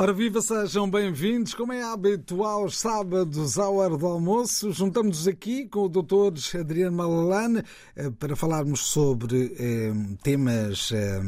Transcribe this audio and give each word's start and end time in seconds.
Ora 0.00 0.14
viva, 0.14 0.40
sejam 0.40 0.90
bem-vindos. 0.90 1.52
Como 1.52 1.74
é 1.74 1.82
habitual, 1.82 2.62
aos 2.62 2.78
sábados, 2.78 3.58
à 3.58 3.68
hora 3.68 3.98
do 3.98 4.06
almoço, 4.06 4.72
juntamos-nos 4.72 5.28
aqui 5.28 5.68
com 5.68 5.80
o 5.80 5.88
Dr. 5.90 6.32
Adriano 6.58 6.96
Malalane 6.96 7.62
eh, 7.94 8.08
para 8.08 8.34
falarmos 8.34 8.80
sobre 8.80 9.54
eh, 9.58 9.92
temas 10.22 10.90
eh, 10.90 11.20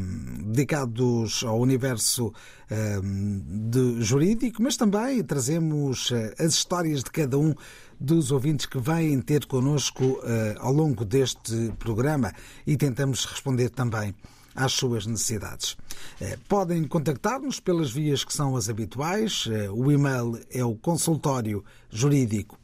dedicados 0.47 1.45
ao 1.45 1.61
universo 1.61 2.33
eh, 2.71 2.99
de 3.03 4.01
jurídico, 4.01 4.63
mas 4.63 4.79
também 4.79 5.23
trazemos 5.23 6.11
eh, 6.11 6.35
as 6.39 6.55
histórias 6.55 7.05
de 7.05 7.11
cada 7.11 7.37
um 7.37 7.55
dos 8.01 8.33
ouvintes 8.33 8.65
que 8.65 8.81
vêm 8.81 9.21
ter 9.21 9.45
connosco 9.45 10.19
eh, 10.25 10.55
ao 10.59 10.73
longo 10.73 11.05
deste 11.05 11.75
programa 11.79 12.33
e 12.67 12.75
tentamos 12.79 13.27
responder 13.27 13.69
também 13.69 14.15
às 14.55 14.73
suas 14.73 15.07
necessidades. 15.07 15.77
Eh, 16.21 16.39
Podem 16.49 16.85
contactar-nos 16.85 17.61
pelas 17.61 17.91
vias 17.91 18.25
que 18.25 18.33
são 18.33 18.57
as 18.57 18.69
habituais. 18.69 19.49
Eh, 19.51 19.71
O 19.71 19.91
e-mail 19.91 20.39
é 20.51 20.65
o 20.65 20.75
consultório 20.75 21.65
jurídico 21.91 22.59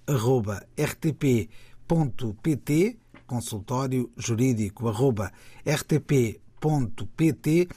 rtp.pt 0.77 1.49
consultório 3.27 4.11
jurídico 4.17 4.85
rtp.pt 5.67 7.69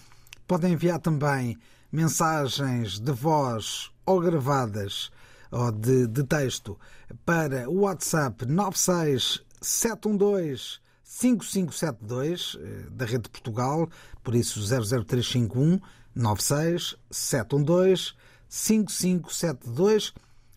Podem 0.47 0.73
enviar 0.73 0.99
também 0.99 1.57
mensagens 1.91 2.99
de 2.99 3.11
voz 3.11 3.91
ou 4.05 4.21
gravadas 4.21 5.11
ou 5.51 5.71
de, 5.71 6.07
de 6.07 6.23
texto 6.23 6.79
para 7.25 7.69
o 7.69 7.81
WhatsApp 7.81 8.45
96712 8.45 10.80
5572 11.11 12.57
eh, 12.57 12.89
da 12.89 13.03
Rede 13.05 13.23
de 13.23 13.29
Portugal, 13.29 13.89
por 14.23 14.33
isso 14.33 14.61
00351 14.61 15.79
96 16.15 16.95
712 17.11 18.13
5572 18.47 20.13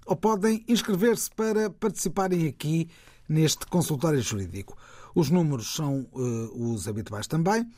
ou 0.06 0.14
podem 0.14 0.64
inscrever-se 0.69 1.28
para 1.30 1.69
participarem 1.70 2.46
aqui 2.46 2.88
neste 3.28 3.66
consultório 3.66 4.22
jurídico. 4.22 4.78
Os 5.12 5.28
números 5.28 5.74
são 5.74 6.06
eh, 6.14 6.50
os 6.55 6.86
habituais 6.86 7.27
também. 7.27 7.68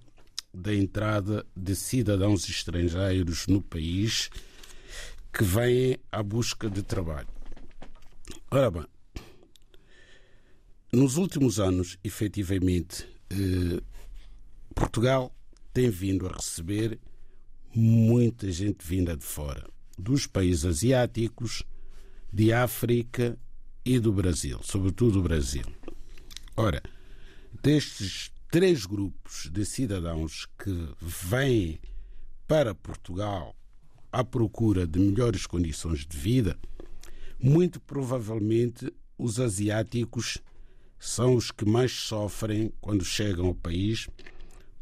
da 0.51 0.73
entrada 0.73 1.45
de 1.55 1.75
cidadãos 1.75 2.49
estrangeiros 2.49 3.45
no 3.45 3.61
país 3.61 4.31
que 5.31 5.43
vêm 5.43 5.97
à 6.11 6.21
busca 6.23 6.69
de 6.69 6.83
trabalho. 6.83 7.27
Ora 8.51 8.71
bem, 8.71 8.85
nos 10.91 11.17
últimos 11.17 11.59
anos, 11.59 11.97
efetivamente, 12.03 13.07
eh, 13.29 13.81
Portugal 14.73 15.31
tem 15.71 15.89
vindo 15.89 16.27
a 16.27 16.31
receber 16.31 16.99
muita 17.73 18.51
gente 18.51 18.85
vinda 18.85 19.15
de 19.15 19.23
fora, 19.23 19.67
dos 19.97 20.25
países 20.25 20.65
asiáticos, 20.65 21.63
de 22.31 22.51
África 22.53 23.37
e 23.85 23.99
do 23.99 24.11
Brasil, 24.11 24.59
sobretudo 24.63 25.13
do 25.13 25.23
Brasil. 25.23 25.65
Ora, 26.55 26.81
destes 27.61 28.31
três 28.49 28.85
grupos 28.85 29.49
de 29.51 29.65
cidadãos 29.65 30.47
que 30.57 30.89
vêm 30.99 31.79
para 32.47 32.73
Portugal 32.73 33.55
à 34.11 34.23
procura 34.23 34.87
de 34.87 34.99
melhores 34.99 35.45
condições 35.45 36.05
de 36.05 36.17
vida, 36.17 36.57
muito 37.39 37.79
provavelmente 37.79 38.91
os 39.17 39.39
asiáticos 39.39 40.39
são 40.99 41.35
os 41.35 41.51
que 41.51 41.65
mais 41.65 41.91
sofrem 41.91 42.73
quando 42.81 43.05
chegam 43.05 43.47
ao 43.47 43.55
país, 43.55 44.07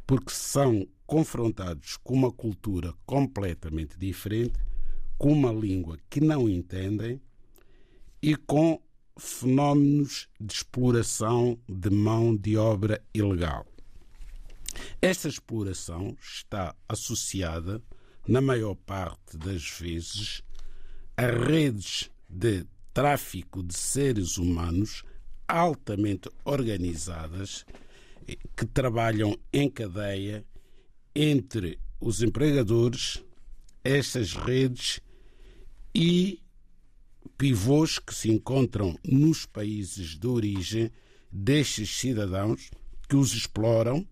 porque 0.05 0.31
são 0.31 0.87
confrontados 1.05 1.97
com 1.97 2.13
uma 2.13 2.31
cultura 2.31 2.93
completamente 3.05 3.97
diferente, 3.97 4.59
com 5.17 5.31
uma 5.31 5.51
língua 5.51 5.97
que 6.09 6.19
não 6.19 6.49
entendem 6.49 7.21
e 8.21 8.35
com 8.35 8.81
fenómenos 9.17 10.27
de 10.39 10.53
exploração 10.53 11.59
de 11.67 11.89
mão 11.89 12.35
de 12.35 12.57
obra 12.57 13.01
ilegal. 13.13 13.65
Esta 15.01 15.27
exploração 15.27 16.15
está 16.21 16.75
associada, 16.87 17.81
na 18.27 18.41
maior 18.41 18.75
parte 18.75 19.37
das 19.37 19.69
vezes, 19.69 20.43
a 21.15 21.27
redes 21.27 22.11
de 22.29 22.65
tráfico 22.93 23.63
de 23.63 23.77
seres 23.77 24.37
humanos 24.37 25.03
altamente 25.47 26.29
organizadas 26.43 27.65
que 28.55 28.65
trabalham 28.65 29.37
em 29.53 29.69
cadeia 29.69 30.45
entre 31.15 31.79
os 31.99 32.21
empregadores, 32.21 33.23
estas 33.83 34.33
redes 34.33 34.99
e 35.95 36.41
pivôs 37.37 37.97
que 37.97 38.13
se 38.13 38.29
encontram 38.29 38.97
nos 39.05 39.45
países 39.45 40.17
de 40.17 40.27
origem 40.27 40.91
destes 41.31 41.89
cidadãos 41.97 42.69
que 43.07 43.15
os 43.15 43.33
exploram 43.33 44.05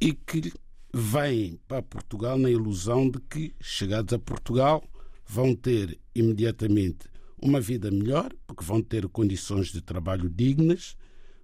e 0.00 0.12
que 0.12 0.52
vêm 0.98 1.58
para 1.68 1.82
Portugal 1.82 2.36
na 2.36 2.50
ilusão 2.50 3.08
de 3.08 3.20
que, 3.20 3.54
chegados 3.60 4.12
a 4.12 4.18
Portugal, 4.18 4.82
vão 5.26 5.54
ter 5.54 5.98
imediatamente 6.14 7.08
uma 7.40 7.60
vida 7.60 7.90
melhor, 7.90 8.32
porque 8.46 8.64
vão 8.64 8.82
ter 8.82 9.06
condições 9.08 9.68
de 9.68 9.80
trabalho 9.80 10.28
dignas, 10.28 10.96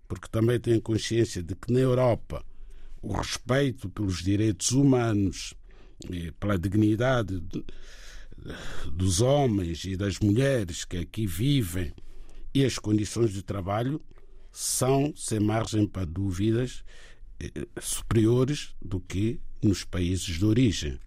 porque 0.08 0.28
também 0.28 0.58
têm 0.58 0.80
consciência 0.80 1.42
de 1.42 1.54
que 1.54 1.72
na 1.72 1.80
Europa 1.80 2.44
o 3.00 3.12
respeito 3.12 3.88
pelos 3.88 4.22
direitos 4.22 4.72
humanos, 4.72 5.54
pela 6.40 6.58
dignidade 6.58 7.40
dos 8.92 9.20
homens 9.20 9.84
e 9.84 9.96
das 9.96 10.18
mulheres 10.18 10.84
que 10.84 10.96
aqui 10.96 11.26
vivem 11.26 11.92
e 12.52 12.64
as 12.64 12.78
condições 12.78 13.32
de 13.32 13.42
trabalho 13.42 14.00
são, 14.50 15.12
sem 15.16 15.40
margem 15.40 15.86
para 15.86 16.04
dúvidas, 16.04 16.84
superiores 17.80 18.74
do 18.80 19.00
que 19.00 19.40
nos 19.62 19.84
países 19.84 20.38
de 20.38 20.44
origem. 20.44 20.98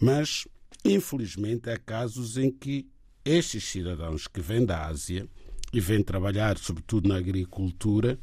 Mas, 0.00 0.46
infelizmente, 0.84 1.70
há 1.70 1.78
casos 1.78 2.36
em 2.36 2.50
que 2.50 2.88
estes 3.24 3.64
cidadãos 3.64 4.26
que 4.26 4.40
vêm 4.40 4.64
da 4.64 4.86
Ásia 4.86 5.28
e 5.72 5.80
vêm 5.80 6.02
trabalhar, 6.02 6.58
sobretudo 6.58 7.08
na 7.08 7.16
agricultura, 7.16 8.18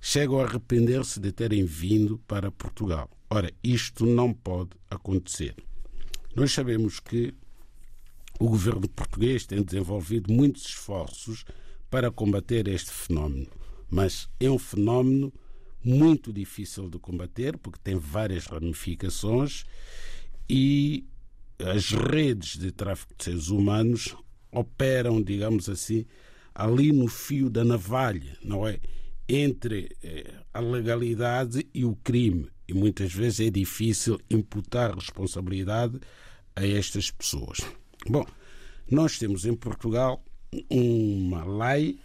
chegam 0.00 0.40
a 0.40 0.44
arrepender-se 0.44 1.20
de 1.20 1.32
terem 1.32 1.64
vindo 1.64 2.18
para 2.26 2.50
Portugal. 2.50 3.08
Ora, 3.30 3.52
isto 3.62 4.04
não 4.04 4.34
pode 4.34 4.70
acontecer. 4.90 5.54
Nós 6.34 6.52
sabemos 6.52 7.00
que 7.00 7.32
o 8.38 8.48
governo 8.48 8.88
português 8.88 9.46
tem 9.46 9.62
desenvolvido 9.62 10.32
muitos 10.32 10.66
esforços 10.66 11.44
para 11.88 12.10
combater 12.10 12.66
este 12.68 12.90
fenómeno, 12.90 13.46
mas 13.88 14.28
é 14.40 14.50
um 14.50 14.58
fenómeno 14.58 15.32
muito 15.84 16.32
difícil 16.32 16.88
de 16.88 16.98
combater 16.98 17.56
porque 17.58 17.80
tem 17.82 17.96
várias 17.96 18.46
ramificações 18.46 19.64
e 20.48 21.04
as 21.58 21.90
redes 21.90 22.56
de 22.58 22.72
tráfico 22.72 23.14
de 23.16 23.24
seres 23.24 23.48
humanos 23.48 24.16
operam, 24.50 25.22
digamos 25.22 25.68
assim, 25.68 26.04
ali 26.54 26.92
no 26.92 27.08
fio 27.08 27.48
da 27.48 27.64
navalha, 27.64 28.36
não 28.42 28.66
é? 28.66 28.78
Entre 29.28 29.96
eh, 30.02 30.34
a 30.52 30.60
legalidade 30.60 31.66
e 31.72 31.84
o 31.84 31.96
crime. 31.96 32.48
E 32.68 32.74
muitas 32.74 33.12
vezes 33.12 33.40
é 33.46 33.50
difícil 33.50 34.20
imputar 34.28 34.94
responsabilidade 34.94 35.98
a 36.54 36.66
estas 36.66 37.10
pessoas. 37.10 37.58
Bom, 38.08 38.26
nós 38.90 39.18
temos 39.18 39.46
em 39.46 39.54
Portugal 39.54 40.22
uma 40.68 41.44
lei 41.44 41.98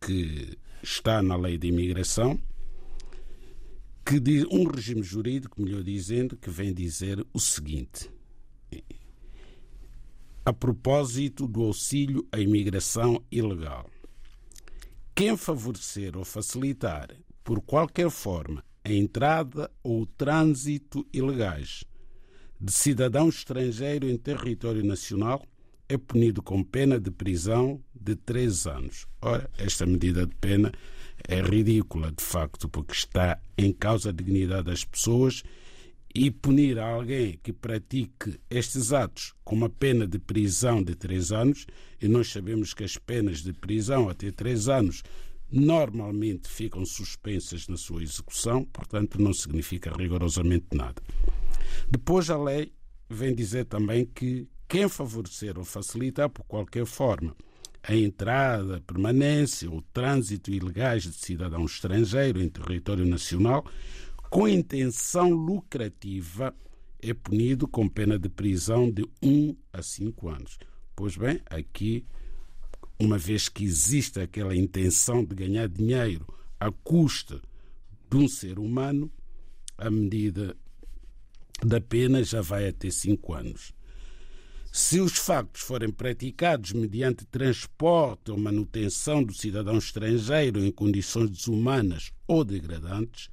que 0.00 0.58
está 0.82 1.22
na 1.22 1.36
lei 1.36 1.56
de 1.56 1.68
imigração, 1.68 2.38
que 4.04 4.18
diz 4.18 4.44
um 4.50 4.64
regime 4.64 5.02
jurídico, 5.02 5.60
melhor 5.60 5.82
dizendo, 5.82 6.36
que 6.36 6.50
vem 6.50 6.72
dizer 6.72 7.24
o 7.32 7.40
seguinte: 7.40 8.10
a 10.44 10.52
propósito 10.52 11.46
do 11.46 11.62
auxílio 11.62 12.26
à 12.32 12.38
imigração 12.38 13.22
ilegal. 13.30 13.88
Quem 15.14 15.36
favorecer 15.36 16.16
ou 16.16 16.24
facilitar, 16.24 17.14
por 17.44 17.60
qualquer 17.60 18.10
forma, 18.10 18.64
a 18.84 18.92
entrada 18.92 19.70
ou 19.82 20.02
o 20.02 20.06
trânsito 20.06 21.06
ilegais 21.12 21.84
de 22.60 22.72
cidadão 22.72 23.28
estrangeiro 23.28 24.08
em 24.08 24.16
território 24.16 24.84
nacional 24.84 25.44
é 25.88 25.98
punido 25.98 26.42
com 26.42 26.62
pena 26.62 26.98
de 26.98 27.10
prisão 27.10 27.82
de 27.94 28.16
três 28.16 28.66
anos. 28.66 29.06
Ora, 29.20 29.50
esta 29.58 29.84
medida 29.84 30.26
de 30.26 30.34
pena 30.36 30.72
é 31.28 31.40
ridícula, 31.40 32.12
de 32.12 32.22
facto, 32.22 32.68
porque 32.68 32.92
está 32.92 33.40
em 33.56 33.72
causa 33.72 34.10
a 34.10 34.12
dignidade 34.12 34.64
das 34.64 34.84
pessoas 34.84 35.42
e 36.14 36.30
punir 36.30 36.78
alguém 36.78 37.38
que 37.42 37.52
pratique 37.52 38.38
estes 38.50 38.92
atos 38.92 39.32
com 39.44 39.54
uma 39.54 39.70
pena 39.70 40.06
de 40.06 40.18
prisão 40.18 40.82
de 40.82 40.94
três 40.94 41.32
anos, 41.32 41.66
e 42.00 42.06
nós 42.06 42.30
sabemos 42.30 42.74
que 42.74 42.84
as 42.84 42.98
penas 42.98 43.42
de 43.42 43.52
prisão 43.52 44.08
até 44.08 44.30
três 44.30 44.68
anos 44.68 45.02
normalmente 45.50 46.48
ficam 46.48 46.84
suspensas 46.84 47.68
na 47.68 47.76
sua 47.76 48.02
execução, 48.02 48.64
portanto 48.64 49.20
não 49.20 49.32
significa 49.32 49.92
rigorosamente 49.96 50.66
nada. 50.72 51.02
Depois 51.88 52.28
a 52.30 52.42
lei 52.42 52.72
vem 53.08 53.34
dizer 53.34 53.66
também 53.66 54.04
que 54.04 54.48
quem 54.68 54.88
favorecer 54.88 55.58
ou 55.58 55.64
facilitar 55.64 56.30
por 56.30 56.44
qualquer 56.44 56.86
forma 56.86 57.34
a 57.82 57.94
entrada, 57.96 58.80
permanência 58.86 59.70
ou 59.70 59.82
trânsito 59.92 60.50
ilegais 60.50 61.02
de 61.02 61.12
cidadão 61.12 61.64
estrangeiro 61.64 62.40
em 62.40 62.48
território 62.48 63.04
nacional 63.04 63.64
com 64.32 64.48
intenção 64.48 65.30
lucrativa 65.30 66.54
é 66.98 67.12
punido 67.12 67.68
com 67.68 67.86
pena 67.86 68.18
de 68.18 68.30
prisão 68.30 68.90
de 68.90 69.04
1 69.20 69.54
a 69.72 69.82
5 69.82 70.28
anos. 70.28 70.58
Pois 70.96 71.16
bem, 71.16 71.40
aqui, 71.50 72.06
uma 72.98 73.18
vez 73.18 73.48
que 73.50 73.64
existe 73.64 74.20
aquela 74.20 74.56
intenção 74.56 75.22
de 75.22 75.34
ganhar 75.34 75.68
dinheiro 75.68 76.26
à 76.58 76.70
custa 76.70 77.42
de 78.10 78.16
um 78.16 78.26
ser 78.26 78.58
humano, 78.58 79.12
a 79.76 79.90
medida 79.90 80.56
da 81.62 81.80
pena 81.80 82.24
já 82.24 82.40
vai 82.40 82.68
até 82.68 82.90
5 82.90 83.34
anos. 83.34 83.74
Se 84.74 85.00
os 85.00 85.18
factos 85.18 85.60
forem 85.60 85.90
praticados 85.90 86.72
mediante 86.72 87.26
transporte 87.26 88.30
ou 88.30 88.38
manutenção 88.38 89.22
do 89.22 89.34
cidadão 89.34 89.76
estrangeiro 89.76 90.64
em 90.64 90.72
condições 90.72 91.28
desumanas 91.28 92.10
ou 92.26 92.42
degradantes, 92.42 93.28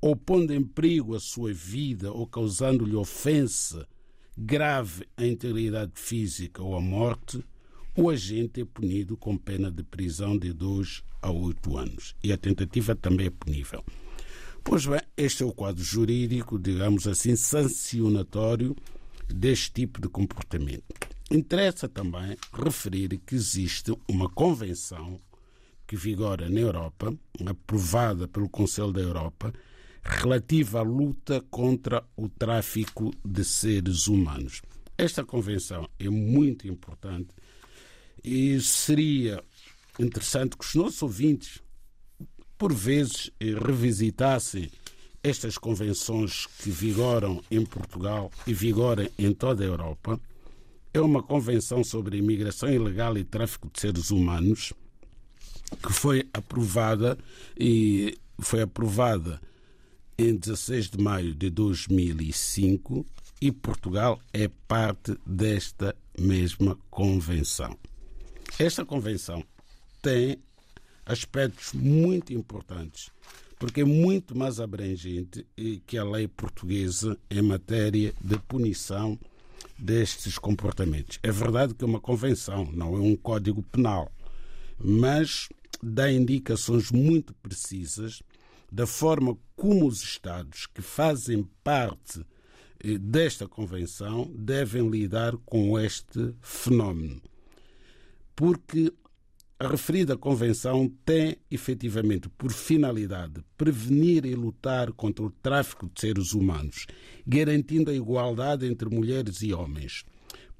ou 0.00 0.16
pondo 0.16 0.54
em 0.54 0.64
perigo 0.64 1.14
a 1.14 1.20
sua 1.20 1.52
vida 1.52 2.10
ou 2.10 2.26
causando-lhe 2.26 2.96
ofensa 2.96 3.86
grave 4.34 5.06
à 5.18 5.26
integridade 5.26 5.92
física 5.96 6.62
ou 6.62 6.74
à 6.74 6.80
morte, 6.80 7.44
o 7.94 8.08
agente 8.08 8.62
é 8.62 8.64
punido 8.64 9.18
com 9.18 9.36
pena 9.36 9.70
de 9.70 9.82
prisão 9.82 10.38
de 10.38 10.50
2 10.50 11.02
a 11.20 11.30
8 11.30 11.76
anos. 11.76 12.16
E 12.24 12.32
a 12.32 12.38
tentativa 12.38 12.96
também 12.96 13.26
é 13.26 13.30
punível. 13.30 13.84
Pois 14.64 14.86
bem, 14.86 15.00
este 15.14 15.42
é 15.42 15.46
o 15.46 15.52
quadro 15.52 15.84
jurídico, 15.84 16.58
digamos 16.58 17.06
assim, 17.06 17.36
sancionatório 17.36 18.74
deste 19.34 19.72
tipo 19.72 20.00
de 20.00 20.08
comportamento. 20.08 20.84
Interessa 21.30 21.88
também 21.88 22.36
referir 22.52 23.18
que 23.18 23.34
existe 23.34 23.96
uma 24.08 24.28
convenção 24.28 25.20
que 25.86 25.96
vigora 25.96 26.48
na 26.48 26.60
Europa, 26.60 27.12
aprovada 27.46 28.28
pelo 28.28 28.48
Conselho 28.48 28.92
da 28.92 29.00
Europa, 29.00 29.52
relativa 30.02 30.80
à 30.80 30.82
luta 30.82 31.40
contra 31.50 32.04
o 32.16 32.28
tráfico 32.28 33.10
de 33.24 33.44
seres 33.44 34.06
humanos. 34.06 34.62
Esta 34.96 35.24
convenção 35.24 35.88
é 35.98 36.08
muito 36.08 36.68
importante 36.68 37.28
e 38.22 38.60
seria 38.60 39.42
interessante 39.98 40.56
que 40.56 40.64
os 40.64 40.74
nossos 40.74 41.02
ouvintes, 41.02 41.62
por 42.58 42.72
vezes, 42.72 43.30
revisitassem 43.40 44.70
estas 45.22 45.58
convenções 45.58 46.46
que 46.46 46.70
vigoram 46.70 47.42
em 47.50 47.64
Portugal 47.64 48.30
e 48.46 48.54
vigoram 48.54 49.08
em 49.18 49.32
toda 49.32 49.62
a 49.62 49.66
Europa. 49.66 50.20
É 50.92 51.00
uma 51.00 51.22
convenção 51.22 51.84
sobre 51.84 52.18
imigração 52.18 52.70
ilegal 52.70 53.16
e 53.16 53.24
tráfico 53.24 53.70
de 53.72 53.80
seres 53.80 54.10
humanos 54.10 54.72
que 55.82 55.92
foi 55.92 56.28
aprovada 56.32 57.16
e 57.58 58.18
foi 58.40 58.62
aprovada 58.62 59.40
em 60.18 60.36
16 60.36 60.90
de 60.90 60.98
maio 60.98 61.34
de 61.34 61.48
2005 61.48 63.06
e 63.40 63.50
Portugal 63.50 64.20
é 64.32 64.48
parte 64.48 65.16
desta 65.24 65.96
mesma 66.18 66.76
convenção. 66.90 67.76
Esta 68.58 68.84
convenção 68.84 69.42
tem 70.02 70.38
aspectos 71.06 71.72
muito 71.72 72.32
importantes, 72.32 73.10
porque 73.60 73.82
é 73.82 73.84
muito 73.84 74.36
mais 74.36 74.58
abrangente 74.58 75.46
que 75.86 75.98
a 75.98 76.02
lei 76.02 76.26
portuguesa 76.26 77.14
em 77.30 77.42
matéria 77.42 78.14
de 78.18 78.38
punição 78.38 79.18
destes 79.78 80.38
comportamentos. 80.38 81.18
É 81.22 81.30
verdade 81.30 81.74
que 81.74 81.84
é 81.84 81.86
uma 81.86 82.00
convenção, 82.00 82.64
não 82.72 82.96
é 82.96 82.98
um 82.98 83.14
código 83.14 83.62
penal, 83.62 84.10
mas 84.78 85.50
dá 85.82 86.10
indicações 86.10 86.90
muito 86.90 87.34
precisas 87.34 88.22
da 88.72 88.86
forma 88.86 89.36
como 89.54 89.86
os 89.86 90.02
Estados 90.02 90.66
que 90.66 90.80
fazem 90.80 91.46
parte 91.62 92.24
eh, 92.82 92.96
desta 92.96 93.46
convenção 93.46 94.32
devem 94.34 94.88
lidar 94.88 95.36
com 95.44 95.78
este 95.78 96.34
fenómeno. 96.40 97.20
Porque 98.34 98.90
a 99.60 99.68
referida 99.68 100.16
convenção 100.16 100.90
tem 101.04 101.36
efetivamente 101.50 102.30
por 102.30 102.50
finalidade 102.50 103.44
prevenir 103.58 104.24
e 104.24 104.34
lutar 104.34 104.90
contra 104.90 105.22
o 105.22 105.30
tráfico 105.30 105.86
de 105.92 106.00
seres 106.00 106.32
humanos, 106.32 106.86
garantindo 107.26 107.90
a 107.90 107.94
igualdade 107.94 108.64
entre 108.64 108.88
mulheres 108.88 109.42
e 109.42 109.52
homens, 109.52 110.02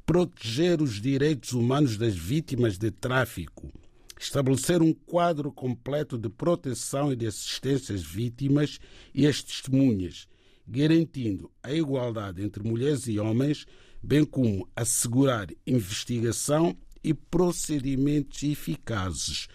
proteger 0.04 0.83
os 0.83 1.00
direitos 1.00 1.54
humanos 1.54 1.97
das 1.97 2.14
vítimas 2.14 2.76
de 2.76 2.90
tráfico 2.90 3.73
estabelecer 4.21 4.83
um 4.83 4.92
quadro 4.92 5.50
completo 5.50 6.19
de 6.19 6.28
proteção 6.28 7.11
e 7.11 7.16
de 7.16 7.26
assistência 7.26 7.95
às 7.95 8.02
vítimas 8.02 8.78
e 9.14 9.26
às 9.26 9.42
testemunhas, 9.42 10.28
garantindo 10.69 11.50
a 11.62 11.73
igualdade 11.73 12.42
entre 12.42 12.62
mulheres 12.62 13.09
e 13.09 13.19
homens, 13.19 13.64
bem 14.02 14.26
como 14.26 14.69
assegurar 14.76 15.49
investigação 15.66 16.76
e 17.02 17.14
procedimentos 17.14 18.42
eficazes, 18.42 19.49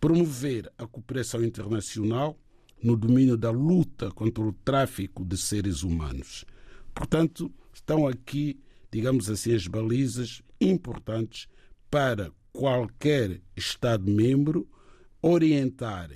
promover 0.00 0.70
a 0.78 0.86
cooperação 0.86 1.42
internacional 1.42 2.38
no 2.82 2.96
domínio 2.96 3.36
da 3.36 3.50
luta 3.50 4.10
contra 4.10 4.44
o 4.44 4.52
tráfico 4.52 5.24
de 5.24 5.36
seres 5.36 5.82
humanos. 5.82 6.44
Portanto, 6.94 7.52
estão 7.72 8.06
aqui, 8.06 8.60
digamos 8.90 9.30
assim, 9.30 9.54
as 9.54 9.66
balizas 9.66 10.42
importantes 10.60 11.48
para 11.90 12.30
qualquer 12.52 13.40
Estado-membro 13.56 14.68
orientar 15.20 16.10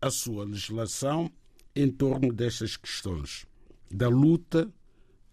a 0.00 0.10
sua 0.10 0.44
legislação 0.44 1.30
em 1.74 1.90
torno 1.90 2.32
destas 2.32 2.76
questões 2.76 3.44
da 3.90 4.08
luta 4.08 4.72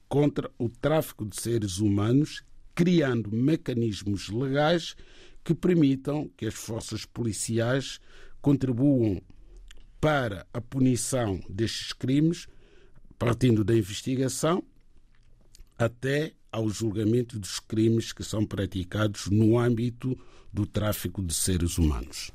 contra 0.10 0.50
o 0.58 0.68
tráfico 0.68 1.26
de 1.26 1.40
seres 1.40 1.78
humanos, 1.78 2.44
criando 2.78 3.32
mecanismos 3.32 4.30
legais 4.30 4.96
que 5.44 5.56
permitam 5.56 6.30
que 6.38 6.46
as 6.46 6.54
forças 6.54 7.06
policiais 7.06 8.00
contribuam 8.40 9.20
para 10.00 10.46
a 10.54 10.62
punição 10.62 11.42
destes 11.50 11.92
crimes, 11.92 12.46
partindo 13.18 13.64
da 13.64 13.76
investigação 13.76 14.64
até 15.76 16.34
ao 16.52 16.70
julgamento 16.70 17.40
dos 17.40 17.60
crimes 17.60 18.14
que 18.14 18.24
são 18.24 18.46
praticados 18.46 19.26
no 19.26 19.58
âmbito 19.58 20.16
do 20.54 20.68
tráfico 20.68 21.24
de 21.24 21.34
seres 21.34 21.80
humanos. 21.80 22.32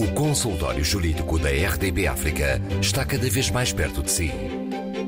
O 0.00 0.14
consultório 0.14 0.84
jurídico 0.84 1.38
da 1.38 1.50
RDB 1.50 2.08
África 2.08 2.60
está 2.80 3.04
cada 3.04 3.30
vez 3.30 3.50
mais 3.52 3.72
perto 3.72 4.02
de 4.02 4.10
si. 4.10 4.30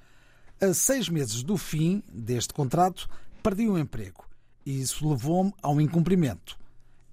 A 0.59 0.73
seis 0.73 1.07
meses 1.07 1.43
do 1.43 1.59
fim 1.59 2.03
deste 2.11 2.55
contrato, 2.55 3.11
perdi 3.43 3.69
o 3.69 3.79
emprego 3.79 4.25
e 4.65 4.81
isso 4.81 5.07
levou-me 5.07 5.53
ao 5.61 5.79
incumprimento. 5.83 6.59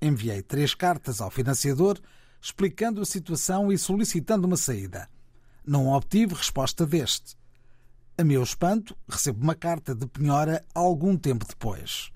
Enviei 0.02 0.42
três 0.42 0.74
cartas 0.74 1.20
ao 1.20 1.30
financiador 1.30 2.00
explicando 2.42 3.02
a 3.02 3.06
situação 3.06 3.72
e 3.72 3.78
solicitando 3.78 4.48
uma 4.48 4.58
saída. 4.58 5.10
Não 5.66 5.88
obtive 5.88 6.34
resposta 6.34 6.86
deste. 6.86 7.38
A 8.18 8.24
meu 8.24 8.44
espanto, 8.44 8.98
recebo 9.08 9.44
uma 9.44 9.56
carta 9.56 9.94
de 9.96 10.06
penhora 10.06 10.66
algum 10.74 11.18
tempo 11.18 11.46
depois. 11.48 12.12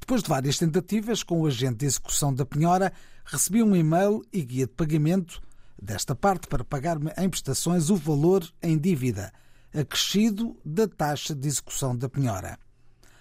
Depois 0.00 0.22
de 0.22 0.28
várias 0.28 0.58
tentativas 0.58 1.22
com 1.22 1.40
o 1.40 1.46
agente 1.46 1.78
de 1.78 1.86
execução 1.86 2.34
da 2.34 2.44
penhora, 2.44 2.92
recebi 3.24 3.62
um 3.62 3.76
e-mail 3.76 4.22
e 4.32 4.42
guia 4.42 4.66
de 4.66 4.72
pagamento 4.72 5.40
desta 5.80 6.14
parte 6.14 6.46
para 6.48 6.64
pagar-me 6.64 7.12
em 7.16 7.28
prestações 7.28 7.90
o 7.90 7.96
valor 7.96 8.44
em 8.62 8.78
dívida, 8.78 9.32
acrescido 9.72 10.56
da 10.64 10.86
taxa 10.88 11.34
de 11.34 11.46
execução 11.48 11.96
da 11.96 12.08
penhora. 12.08 12.58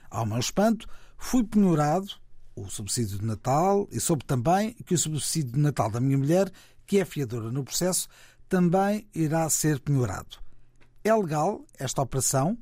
Ao 0.10 0.26
meu 0.26 0.40
espanto, 0.40 0.88
fui 1.18 1.44
penhorado 1.44 2.14
o 2.62 2.70
subsídio 2.70 3.20
de 3.20 3.26
Natal 3.26 3.88
e 3.92 4.00
soube 4.00 4.24
também 4.26 4.74
que 4.86 4.94
o 4.94 4.98
subsídio 4.98 5.54
de 5.54 5.60
Natal 5.60 5.90
da 5.90 6.00
minha 6.00 6.18
mulher, 6.18 6.52
que 6.86 7.00
é 7.00 7.06
fiadora 7.06 7.52
no 7.52 7.64
processo, 7.64 8.08
também 8.48 9.08
irá 9.14 9.50
ser 9.50 9.80
penhorado. 9.80 10.38
É 11.04 11.14
legal 11.14 11.66
esta 11.80 12.02
operação? 12.02 12.58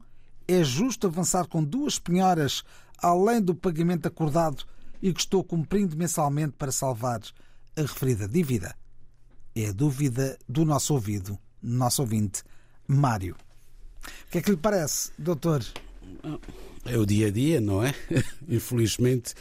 É 0.48 0.64
justo 0.64 1.08
avançar 1.08 1.48
com 1.48 1.64
duas 1.64 2.00
penhoras 2.00 2.64
além 2.98 3.42
do 3.42 3.56
pagamento 3.56 4.08
acordado 4.08 4.66
e 5.02 5.14
que 5.14 5.20
estou 5.20 5.44
cumprindo 5.44 5.96
mensalmente 5.96 6.54
para 6.58 6.72
salvar 6.72 7.22
a 7.76 7.82
referida 7.82 8.28
dívida? 8.28 8.76
É 9.56 9.68
a 9.68 9.72
dúvida 9.72 10.38
do 10.48 10.64
nosso 10.64 10.94
ouvido, 10.94 11.38
nosso 11.62 12.02
ouvinte, 12.02 12.44
Mário. 12.88 13.36
O 14.28 14.32
que 14.32 14.38
é 14.38 14.42
que 14.42 14.52
lhe 14.52 14.58
parece, 14.58 15.12
doutor? 15.18 15.64
É 16.86 16.98
o 16.98 17.06
dia 17.06 17.28
a 17.28 17.32
dia, 17.32 17.60
não 17.60 17.84
é? 17.84 17.94
Infelizmente, 18.48 19.34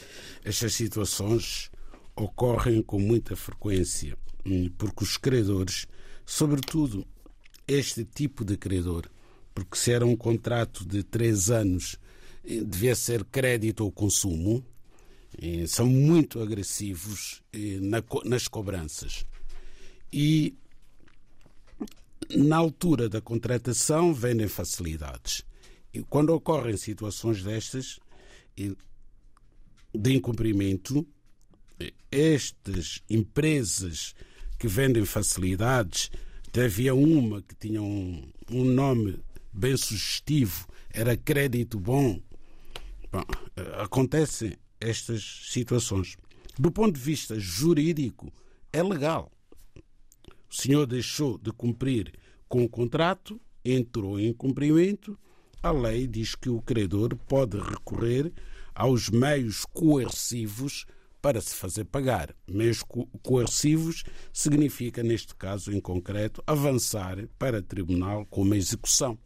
estas 0.45 0.75
situações 0.75 1.71
ocorrem 2.17 2.83
com 2.83 2.99
muita 2.99 3.37
frequência, 3.37 4.17
hum, 4.45 4.69
porque 4.77 5.05
os 5.05 5.17
credores, 5.17 5.87
sobretudo 6.27 7.07
este 7.67 8.05
tipo 8.05 8.45
de 8.45 8.57
credor, 8.57 9.09
porque 9.55 9.77
se 9.77 9.93
era 9.93 10.05
um 10.05 10.17
contrato 10.17 10.87
de 10.87 11.03
três 11.03 11.51
anos, 11.51 11.97
eh, 12.45 12.63
devia 12.65 12.95
ser 12.95 13.25
crédito 13.25 13.85
ou 13.85 13.93
consumo, 13.93 14.65
eh, 15.41 15.67
são 15.67 15.87
muito 15.87 16.41
agressivos 16.41 17.43
eh, 17.53 17.79
nas 18.25 18.49
cobranças. 18.49 19.25
E 20.13 20.57
na 22.35 22.57
altura 22.57 23.09
da 23.09 23.21
contratação 23.21 24.13
vendem 24.13 24.49
facilidades. 24.49 25.45
E 25.93 26.03
quando 26.03 26.31
ocorrem 26.31 26.77
situações 26.77 27.43
destas 27.43 27.99
de 29.95 30.15
incumprimento, 30.15 31.07
estas 32.11 33.03
empresas 33.09 34.15
que 34.59 34.69
vendem 34.69 35.05
facilidades, 35.05 36.11
havia 36.57 36.95
uma 36.95 37.41
que 37.43 37.55
tinha 37.55 37.81
um, 37.81 38.29
um 38.51 38.65
nome 38.65 39.19
bem 39.53 39.77
sugestivo, 39.77 40.67
era 40.91 41.17
crédito 41.17 41.79
bom. 41.79 42.21
bom. 43.11 43.23
Acontecem 43.81 44.57
estas 44.81 45.45
situações. 45.51 46.17
Do 46.59 46.73
ponto 46.73 46.95
de 46.95 47.01
vista 47.01 47.39
jurídico, 47.39 48.33
é 48.73 48.83
legal. 48.83 49.31
O 50.51 50.55
senhor 50.55 50.87
deixou 50.87 51.39
de 51.39 51.53
cumprir 51.53 52.13
com 52.49 52.65
o 52.65 52.69
contrato, 52.69 53.41
entrou 53.65 54.19
em 54.19 54.33
cumprimento 54.33 55.19
a 55.63 55.71
lei 55.71 56.07
diz 56.07 56.35
que 56.35 56.49
o 56.49 56.63
credor 56.63 57.17
pode 57.17 57.59
recorrer 57.59 58.33
aos 58.75 59.11
meios 59.11 59.65
coercivos 59.73 60.87
para 61.21 61.41
se 61.41 61.55
fazer 61.55 61.85
pagar. 61.85 62.35
Meios 62.49 62.85
coercivos 63.23 64.05
significa, 64.33 65.03
neste 65.03 65.35
caso 65.35 65.73
em 65.73 65.81
concreto, 65.81 66.43
avançar 66.47 67.27
para 67.39 67.61
tribunal 67.61 68.25
com 68.27 68.43
uma 68.43 68.57
execução. 68.57 69.19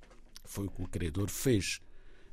Foi 0.44 0.66
o 0.66 0.70
que 0.70 0.82
o 0.82 0.88
credor 0.88 1.28
fez. 1.28 1.80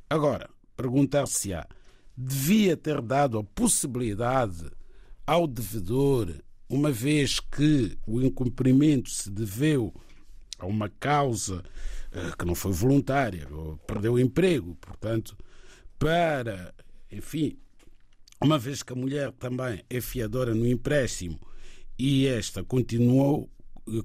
Agora, 0.09 0.49
perguntar-se-á, 0.77 1.67
devia 2.15 2.75
ter 2.75 3.01
dado 3.01 3.37
a 3.37 3.43
possibilidade 3.43 4.65
ao 5.27 5.45
devedor, 5.45 6.33
uma 6.67 6.91
vez 6.91 7.39
que 7.39 7.97
o 8.07 8.21
incumprimento 8.21 9.09
se 9.09 9.29
deveu 9.29 9.93
a 10.57 10.65
uma 10.65 10.89
causa 10.89 11.63
que 12.37 12.45
não 12.45 12.55
foi 12.55 12.71
voluntária, 12.71 13.47
perdeu 13.85 14.13
o 14.13 14.19
emprego, 14.19 14.75
portanto, 14.75 15.37
para, 15.97 16.73
enfim, 17.11 17.57
uma 18.41 18.57
vez 18.57 18.81
que 18.81 18.93
a 18.93 18.95
mulher 18.95 19.31
também 19.33 19.83
é 19.89 20.01
fiadora 20.01 20.55
no 20.55 20.65
empréstimo 20.65 21.39
e 21.97 22.25
esta 22.25 22.63
continuou, 22.63 23.49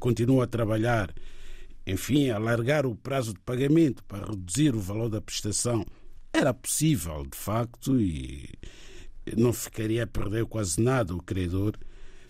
continua 0.01 0.45
a 0.45 0.49
trabalhar, 0.49 1.15
enfim, 1.87 2.31
a 2.31 2.37
alargar 2.37 2.85
o 2.85 2.97
prazo 2.97 3.33
de 3.33 3.41
pagamento 3.41 4.03
para 4.05 4.27
reduzir 4.27 4.75
o 4.75 4.81
valor 4.81 5.09
da 5.09 5.21
prestação, 5.21 5.87
era 6.33 6.53
possível, 6.53 7.25
de 7.25 7.39
facto, 7.39 8.01
e 8.01 8.49
não 9.37 9.53
ficaria 9.53 10.03
a 10.03 10.07
perder 10.07 10.45
quase 10.47 10.81
nada 10.81 11.15
o 11.15 11.23
credor 11.23 11.75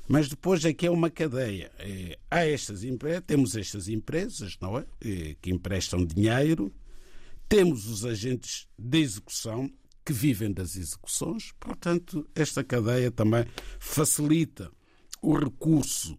mas 0.08 0.28
depois 0.28 0.64
aqui 0.64 0.86
é 0.86 0.90
uma 0.90 1.10
cadeia. 1.10 1.70
É, 1.78 2.18
há 2.30 2.46
estas 2.46 2.84
empresas, 2.84 3.22
temos 3.26 3.56
estas 3.56 3.88
empresas, 3.88 4.56
não 4.60 4.78
é? 4.78 4.84
é? 5.00 5.36
Que 5.40 5.50
emprestam 5.50 6.04
dinheiro, 6.04 6.72
temos 7.48 7.86
os 7.86 8.04
agentes 8.04 8.66
de 8.78 8.98
execução 8.98 9.70
que 10.04 10.12
vivem 10.12 10.52
das 10.52 10.76
execuções, 10.76 11.52
portanto, 11.58 12.28
esta 12.34 12.62
cadeia 12.62 13.10
também 13.10 13.46
facilita 13.78 14.70
o 15.22 15.34
recurso 15.34 16.18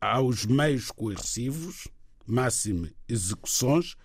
aos 0.00 0.46
meios 0.46 0.90
coercivos, 0.90 1.86
máximo 2.26 2.88
execuções, 3.06 3.96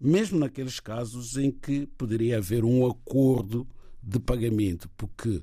mesmo 0.00 0.38
naqueles 0.38 0.80
casos 0.80 1.36
em 1.36 1.50
que 1.50 1.86
poderia 1.98 2.38
haver 2.38 2.64
um 2.64 2.86
acordo 2.86 3.68
de 4.02 4.18
pagamento, 4.18 4.88
porque 4.96 5.42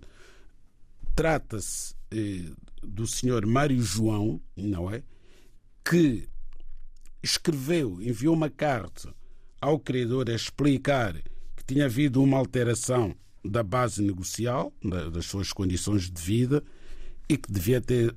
trata-se 1.15 1.93
eh, 2.09 2.51
do 2.83 3.05
senhor 3.07 3.45
Mário 3.45 3.81
João, 3.81 4.41
não 4.55 4.89
é? 4.91 5.03
Que 5.83 6.27
escreveu, 7.23 8.01
enviou 8.01 8.33
uma 8.33 8.49
carta 8.49 9.13
ao 9.59 9.79
credor 9.79 10.29
a 10.29 10.33
explicar 10.33 11.13
que 11.55 11.63
tinha 11.65 11.85
havido 11.85 12.21
uma 12.21 12.37
alteração 12.37 13.15
da 13.43 13.63
base 13.63 14.01
negocial, 14.01 14.73
das 15.11 15.25
suas 15.25 15.51
condições 15.51 16.09
de 16.09 16.21
vida, 16.21 16.63
e 17.27 17.37
que 17.37 17.51
devia 17.51 17.81
ter 17.81 18.15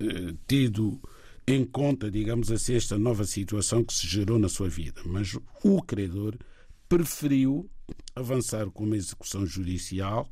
eh, 0.00 0.34
tido 0.46 1.00
em 1.46 1.64
conta, 1.64 2.10
digamos 2.10 2.50
assim, 2.50 2.74
esta 2.74 2.98
nova 2.98 3.24
situação 3.24 3.84
que 3.84 3.92
se 3.92 4.06
gerou 4.06 4.38
na 4.38 4.48
sua 4.48 4.68
vida. 4.68 5.00
Mas 5.04 5.36
o 5.62 5.82
credor 5.82 6.36
preferiu 6.88 7.70
avançar 8.14 8.66
com 8.70 8.84
uma 8.84 8.96
execução 8.96 9.46
judicial 9.46 10.28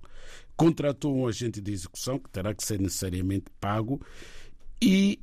contratou 0.59 1.17
um 1.17 1.27
agente 1.29 1.61
de 1.61 1.73
execução 1.73 2.19
que 2.19 2.29
terá 2.29 2.53
que 2.53 2.65
ser 2.65 2.81
necessariamente 2.81 3.47
pago 3.61 4.05
E 4.83 5.21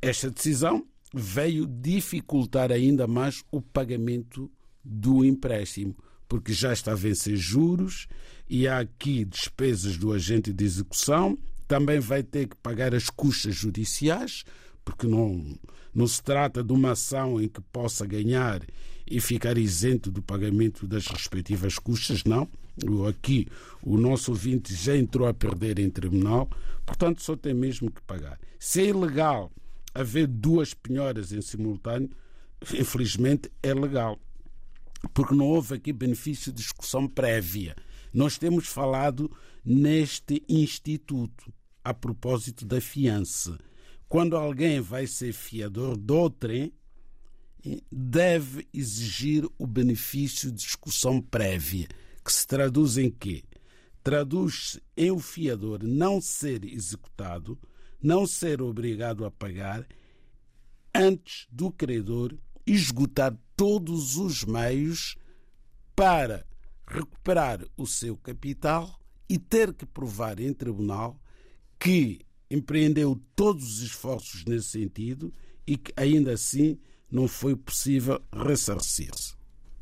esta 0.00 0.30
decisão 0.30 0.86
veio 1.14 1.66
dificultar 1.66 2.72
ainda 2.72 3.06
mais 3.06 3.44
o 3.52 3.60
pagamento 3.60 4.50
do 4.82 5.24
empréstimo, 5.24 5.96
porque 6.28 6.52
já 6.52 6.72
está 6.72 6.92
a 6.92 6.96
vencer 6.96 7.36
juros 7.36 8.08
e 8.48 8.66
há 8.66 8.80
aqui 8.80 9.24
despesas 9.24 9.96
do 9.96 10.12
agente 10.12 10.52
de 10.52 10.64
execução, 10.64 11.38
também 11.68 12.00
vai 12.00 12.22
ter 12.22 12.48
que 12.48 12.56
pagar 12.56 12.94
as 12.94 13.08
custas 13.08 13.54
judiciais, 13.54 14.44
porque 14.84 15.06
não, 15.06 15.58
não 15.94 16.06
se 16.06 16.22
trata 16.22 16.62
de 16.62 16.72
uma 16.72 16.92
ação 16.92 17.40
em 17.40 17.48
que 17.48 17.60
possa 17.60 18.04
ganhar 18.06 18.62
e 19.06 19.20
ficar 19.20 19.58
isento 19.58 20.10
do 20.10 20.22
pagamento 20.22 20.86
das 20.86 21.06
respectivas 21.06 21.78
custas, 21.78 22.24
não. 22.24 22.48
Aqui 23.08 23.46
o 23.82 23.96
nosso 23.96 24.32
ouvinte 24.32 24.74
já 24.74 24.96
entrou 24.96 25.28
a 25.28 25.34
perder 25.34 25.78
em 25.78 25.88
tribunal, 25.88 26.48
portanto 26.84 27.22
só 27.22 27.36
tem 27.36 27.54
mesmo 27.54 27.90
que 27.90 28.02
pagar. 28.02 28.38
Se 28.58 28.80
é 28.80 28.86
ilegal 28.86 29.52
haver 29.94 30.26
duas 30.26 30.74
penhoras 30.74 31.30
em 31.30 31.40
simultâneo, 31.40 32.10
infelizmente 32.72 33.50
é 33.62 33.72
legal, 33.72 34.18
porque 35.12 35.34
não 35.34 35.46
houve 35.46 35.74
aqui 35.74 35.92
benefício 35.92 36.52
de 36.52 36.62
discussão 36.62 37.06
prévia. 37.06 37.76
Nós 38.12 38.38
temos 38.38 38.66
falado 38.66 39.30
neste 39.64 40.42
instituto 40.48 41.52
a 41.84 41.92
propósito 41.92 42.64
da 42.64 42.80
fiança. 42.80 43.58
Quando 44.08 44.36
alguém 44.36 44.80
vai 44.80 45.06
ser 45.06 45.32
fiador 45.32 45.96
de 45.96 46.12
outrem, 46.12 46.72
deve 47.90 48.66
exigir 48.72 49.48
o 49.58 49.66
benefício 49.66 50.50
de 50.50 50.58
discussão 50.58 51.20
prévia, 51.20 51.88
que 52.24 52.32
se 52.32 52.46
traduz 52.46 52.98
em 52.98 53.10
quê? 53.10 53.42
Traduz-se 54.02 54.82
em 54.96 55.10
o 55.10 55.18
fiador 55.18 55.82
não 55.82 56.20
ser 56.20 56.64
executado 56.64 57.58
não 58.04 58.26
ser 58.26 58.60
obrigado 58.60 59.24
a 59.24 59.30
pagar 59.30 59.88
antes 60.94 61.46
do 61.50 61.72
credor 61.72 62.36
esgotar 62.66 63.34
todos 63.56 64.18
os 64.18 64.44
meios 64.44 65.16
para 65.96 66.46
recuperar 66.86 67.64
o 67.78 67.86
seu 67.86 68.14
capital 68.18 69.00
e 69.26 69.38
ter 69.38 69.72
que 69.72 69.86
provar 69.86 70.38
em 70.38 70.52
tribunal 70.52 71.18
que 71.78 72.20
empreendeu 72.50 73.18
todos 73.34 73.78
os 73.78 73.80
esforços 73.80 74.44
nesse 74.44 74.68
sentido 74.68 75.32
e 75.66 75.78
que 75.78 75.90
ainda 75.96 76.34
assim 76.34 76.78
não 77.14 77.28
foi 77.28 77.54
possível 77.56 78.20
ressarcir-se. 78.30 79.34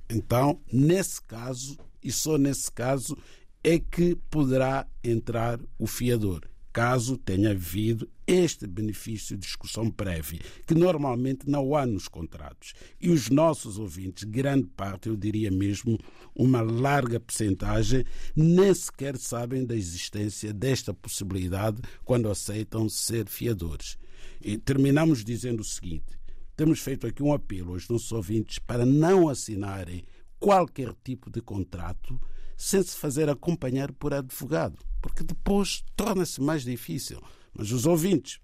Então, 0.09 0.61
nesse 0.73 1.21
caso, 1.23 1.79
e 2.05 2.13
só 2.13 2.37
nesse 2.37 2.71
caso, 2.71 3.17
é 3.65 3.79
que 3.79 4.15
poderá 4.31 4.87
entrar 5.03 5.59
o 5.79 5.87
fiador 5.87 6.47
caso 6.73 7.19
tenha 7.19 7.51
havido 7.51 8.09
este 8.27 8.67
benefício 8.67 9.37
de 9.37 9.43
discussão 9.43 9.91
prévia, 9.91 10.41
que 10.67 10.75
normalmente 10.75 11.49
não 11.49 11.77
há 11.77 11.85
nos 11.85 12.09
contratos. 12.09 12.73
E 12.99 13.11
os 13.11 13.29
nossos 13.29 13.79
ouvintes, 13.79 14.25
grande 14.25 14.67
parte, 14.69 15.09
eu 15.09 15.17
diria 15.17 15.51
mesmo 15.51 15.99
uma 16.35 16.63
larga 16.63 17.21
percentagem, 17.21 18.05
nem 18.35 18.73
sequer 18.73 19.19
sabem 19.19 19.67
da 19.67 19.77
existência 19.77 20.53
desta 20.53 20.95
possibilidade 20.95 21.83
quando 22.05 22.31
aceitam 22.31 22.89
ser 22.89 23.29
fiadores. 23.29 23.99
E 24.41 24.57
terminamos 24.57 25.23
dizendo 25.23 25.61
o 25.61 25.65
seguinte: 25.65 26.22
temos 26.57 26.81
feito 26.81 27.07
aqui 27.07 27.23
um 27.23 27.33
apelo 27.33 27.73
aos 27.73 27.89
nossos 27.89 28.13
ouvintes 28.13 28.59
para 28.59 28.85
não 28.87 29.29
assinarem 29.29 30.05
qualquer 30.39 30.95
tipo 31.05 31.31
de 31.31 31.41
contrato 31.41 32.21
sem 32.57 32.83
se 32.83 32.97
fazer 32.97 33.29
acompanhar 33.29 33.93
por 33.93 34.13
advogado 34.13 34.79
porque 35.03 35.25
depois 35.25 35.85
torna-se 35.97 36.41
mais 36.41 36.63
difícil. 36.63 37.21
Mas 37.53 37.73
os 37.73 37.85
ouvintes 37.85 38.39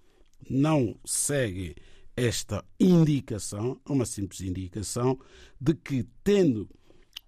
não 0.50 0.98
seguem 1.06 1.74
esta 2.16 2.64
indicação, 2.80 3.80
uma 3.88 4.04
simples 4.04 4.40
indicação, 4.40 5.18
de 5.58 5.72
que, 5.72 6.04
tendo 6.24 6.68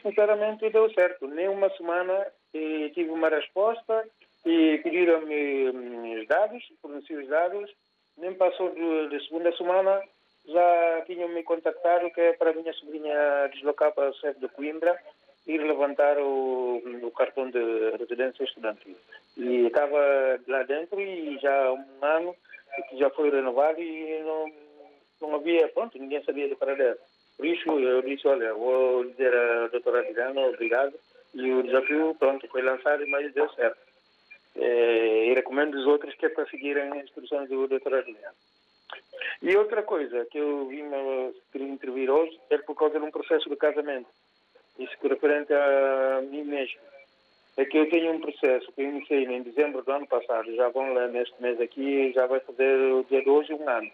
sinceramente, 0.02 0.70
deu 0.70 0.90
certo. 0.94 1.26
Nem 1.26 1.48
uma 1.48 1.68
semana 1.76 2.26
e 2.52 2.90
tive 2.94 3.10
uma 3.10 3.28
resposta 3.28 4.06
e 4.46 4.80
pediram-me 4.82 5.70
hum, 5.70 6.20
os 6.20 6.26
dados, 6.26 6.62
forneci 6.80 7.14
os 7.14 7.28
dados. 7.28 7.70
Nem 8.16 8.32
passou 8.34 8.72
da 9.10 9.20
segunda 9.20 9.54
semana, 9.56 10.00
já 10.46 11.02
tinham-me 11.06 11.42
contactado 11.42 12.10
que 12.10 12.20
é 12.20 12.32
para 12.34 12.50
a 12.50 12.54
minha 12.54 12.72
sobrinha 12.74 13.48
deslocar 13.52 13.92
para 13.92 14.08
a 14.08 14.14
sede 14.14 14.40
de 14.40 14.48
Coimbra 14.48 14.98
ir 15.46 15.58
levantar 15.58 16.16
o, 16.18 16.80
o 17.02 17.10
cartão 17.10 17.50
de 17.50 17.90
residência 17.98 18.44
estudantil. 18.44 18.96
E 19.36 19.66
estava 19.66 19.98
lá 20.48 20.62
dentro 20.62 21.00
e 21.00 21.38
já 21.38 21.66
há 21.66 21.72
um 21.72 21.84
ano 22.02 22.36
que 22.82 22.98
já 22.98 23.10
foi 23.10 23.30
renovado 23.30 23.80
e 23.80 24.22
não, 24.22 24.52
não 25.20 25.34
havia, 25.36 25.68
pronto, 25.68 25.98
ninguém 25.98 26.22
sabia 26.24 26.48
de 26.48 26.56
paradeiro. 26.56 26.98
Por 27.36 27.46
isso 27.46 27.78
eu 27.78 28.02
disse, 28.02 28.26
olha, 28.28 28.54
vou 28.54 29.04
dizer 29.04 29.34
à 29.34 29.68
doutora 29.68 30.00
Adriana, 30.00 30.40
obrigado, 30.42 30.94
e 31.34 31.50
o 31.50 31.62
desafio, 31.62 32.14
pronto, 32.18 32.46
foi 32.48 32.62
lançado, 32.62 33.06
mas 33.08 33.32
deu 33.32 33.48
certo. 33.50 33.78
É, 34.56 35.26
e 35.26 35.34
recomendo 35.34 35.74
os 35.74 35.86
outros 35.86 36.14
que 36.14 36.26
é 36.26 36.28
para 36.28 36.46
seguirem 36.46 36.92
as 36.92 37.04
instruções 37.04 37.48
do 37.48 37.66
doutor 37.66 37.94
Adriano. 37.94 38.36
E 39.42 39.56
outra 39.56 39.82
coisa 39.82 40.24
que 40.26 40.38
eu 40.38 40.66
vim 40.68 40.84
intervir 41.54 42.08
hoje 42.08 42.38
é 42.50 42.58
por 42.58 42.76
causa 42.76 42.98
de 42.98 43.04
um 43.04 43.10
processo 43.10 43.48
de 43.48 43.56
casamento. 43.56 44.08
Isso 44.78 44.96
que 44.98 45.08
referente 45.08 45.52
a 45.52 46.22
mim 46.22 46.44
mesmo. 46.44 46.80
É 47.56 47.64
que 47.64 47.78
eu 47.78 47.88
tenho 47.88 48.12
um 48.12 48.20
processo 48.20 48.70
que 48.72 48.82
iniciei 48.82 49.24
em 49.24 49.42
dezembro 49.42 49.82
do 49.82 49.92
ano 49.92 50.06
passado, 50.06 50.54
já 50.56 50.68
vão 50.70 50.92
lá 50.92 51.06
neste 51.06 51.40
mês 51.40 51.60
aqui, 51.60 52.12
já 52.12 52.26
vai 52.26 52.40
fazer 52.40 52.92
o 52.92 53.04
dia 53.04 53.22
de 53.22 53.30
hoje 53.30 53.54
um 53.54 53.68
ano. 53.68 53.90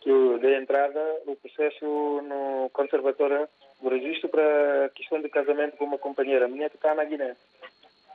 Que 0.00 0.10
eu 0.10 0.38
dei 0.38 0.56
entrada 0.56 1.00
o 1.26 1.36
processo 1.36 1.84
no 1.84 2.68
Conservatório 2.72 3.48
do 3.80 3.88
Registro 3.88 4.28
para 4.28 4.86
a 4.86 4.88
questão 4.88 5.20
de 5.20 5.28
casamento 5.28 5.76
com 5.76 5.84
uma 5.84 5.98
companheira 5.98 6.48
minha 6.48 6.68
que 6.68 6.76
está 6.76 6.94
na 6.94 7.04
Guiné. 7.04 7.36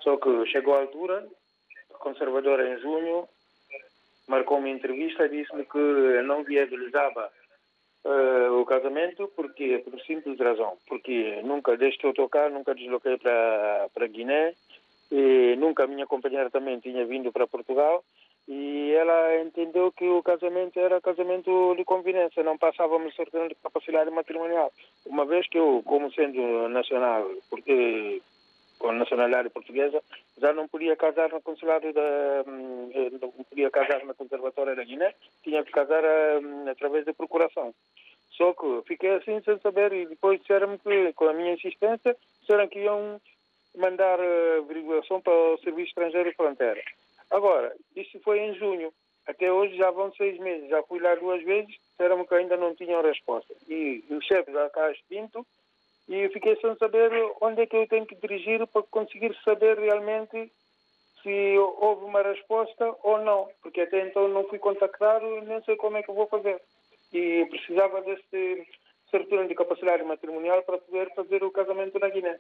Só 0.02 0.18
que 0.18 0.46
chegou 0.48 0.76
a 0.76 0.82
altura, 0.82 1.26
a 1.94 1.98
conservadora 1.98 2.68
em 2.68 2.80
junho 2.82 3.28
marcou 4.28 4.58
uma 4.58 4.70
entrevista 4.70 5.26
e 5.26 5.30
disse-me 5.30 5.66
que 5.66 6.22
não 6.24 6.44
viabilizava 6.44 7.32
uh, 8.04 8.60
o 8.60 8.66
casamento 8.66 9.30
porque 9.36 9.80
por 9.80 10.00
simples 10.02 10.40
razão, 10.40 10.78
porque 10.88 11.42
nunca 11.44 11.78
que 11.78 12.06
eu 12.06 12.30
cá, 12.30 12.50
nunca 12.50 12.76
desloquei 12.76 13.18
para 13.18 13.90
para 13.94 14.08
Guiné 14.08 14.54
e 15.16 15.56
nunca 15.58 15.84
a 15.84 15.88
minha 15.88 16.08
companheira 16.08 16.50
também 16.50 16.80
tinha 16.80 17.06
vindo 17.06 17.32
para 17.32 17.46
Portugal 17.46 18.04
e 18.48 18.92
ela 18.94 19.42
entendeu 19.42 19.92
que 19.92 20.10
o 20.10 20.24
casamento 20.24 20.80
era 20.80 21.00
casamento 21.00 21.76
de 21.78 21.86
convivência, 21.86 22.44
não 22.44 22.58
passávamos 22.58 23.16
certidão 23.16 23.48
de 23.48 23.54
capacidade 23.54 24.10
matrimonial. 24.10 24.74
Uma 25.06 25.24
vez 25.24 25.48
que 25.48 25.60
eu, 25.60 25.84
como 25.86 26.12
sendo 26.12 26.68
nacional, 26.68 27.30
porque 27.48 28.24
com 28.80 28.92
nacionalidade 28.92 29.52
portuguesa, 29.52 30.02
já 30.42 30.52
não 30.52 30.68
podia 30.68 30.96
casar 30.96 31.30
no 31.30 31.42
consulado 31.42 31.94
da 31.94 32.44
hum, 32.48 32.90
não 33.22 33.30
podia 33.30 33.70
casar 33.70 34.04
na 34.04 34.16
conservatória 34.16 34.76
da 34.76 34.84
Guiné, 34.84 35.14
tinha 35.44 35.64
que 35.64 35.72
casar 35.72 36.04
hum, 36.42 36.66
através 36.68 37.06
da 37.06 37.14
procuração. 37.14 37.72
Só 38.32 38.52
que 38.54 38.82
fiquei 38.88 39.12
assim 39.12 39.40
sem 39.46 39.60
saber 39.60 39.94
e 39.94 40.08
depois 40.08 40.42
disseram-me 40.42 40.80
que, 40.80 41.14
com 41.14 41.26
a 41.26 41.34
minha 41.34 41.54
insistência, 41.54 42.18
disseram 42.42 42.68
que 42.68 42.80
iam 42.80 43.22
mandar 43.76 44.20
eh, 44.20 44.58
averiguação 44.60 45.22
para 45.22 45.34
o 45.34 45.58
Serviço 45.60 45.90
Estrangeiro 45.90 46.30
e 46.30 46.34
Fronteira. 46.34 46.82
Agora, 47.32 47.76
isso 47.96 48.20
foi 48.22 48.40
em 48.40 48.54
junho. 48.56 48.94
Até 49.26 49.52
hoje 49.52 49.78
já 49.78 49.90
vão 49.92 50.14
seis 50.14 50.38
meses. 50.40 50.70
Já 50.70 50.84
fui 50.84 51.00
lá 51.00 51.16
duas 51.16 51.44
vezes, 51.44 51.76
disseram 51.92 52.26
que 52.26 52.36
ainda 52.36 52.58
não 52.58 52.76
tinham 52.76 53.02
resposta. 53.02 53.54
E 53.68 54.04
o 54.10 54.22
chefe 54.22 54.52
da 54.52 54.70
Caixa 54.70 55.02
Pinto 55.10 55.46
e 56.08 56.28
fiquei 56.30 56.56
sem 56.58 56.76
saber 56.76 57.12
onde 57.42 57.62
é 57.62 57.66
que 57.66 57.76
eu 57.76 57.88
tenho 57.88 58.06
que 58.06 58.16
dirigir 58.16 58.66
para 58.68 58.84
conseguir 58.84 59.36
saber 59.44 59.80
realmente 59.80 60.52
se 61.22 61.58
houve 61.58 62.04
uma 62.04 62.22
resposta 62.22 62.94
ou 63.02 63.20
não, 63.20 63.48
porque 63.62 63.82
até 63.82 64.06
então 64.06 64.28
não 64.28 64.44
fui 64.44 64.60
contactado 64.60 65.26
e 65.38 65.42
nem 65.42 65.64
sei 65.64 65.78
como 65.78 65.96
é 65.96 66.04
que 66.04 66.12
vou 66.12 66.28
fazer. 66.28 66.62
E 67.14 67.46
precisava 67.50 68.02
desse 68.02 68.68
certidão 69.10 69.48
de 69.48 69.56
capacidade 69.56 70.04
matrimonial 70.04 70.62
para 70.64 70.78
poder 70.80 71.14
fazer 71.14 71.44
o 71.44 71.52
casamento 71.52 71.98
na 72.00 72.10
Guiné. 72.10 72.38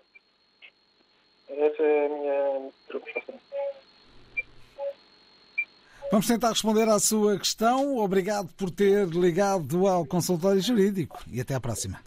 Essa 1.49 1.83
é 1.83 2.05
a 2.05 2.09
minha 2.09 2.71
preocupação. 2.87 3.35
Vamos 6.11 6.27
tentar 6.27 6.49
responder 6.49 6.87
à 6.89 6.99
sua 6.99 7.39
questão. 7.39 7.97
Obrigado 7.97 8.47
por 8.55 8.69
ter 8.69 9.07
ligado 9.07 9.87
ao 9.87 10.05
consultório 10.05 10.61
jurídico 10.61 11.23
e 11.27 11.41
até 11.41 11.55
à 11.55 11.59
próxima. 11.59 11.99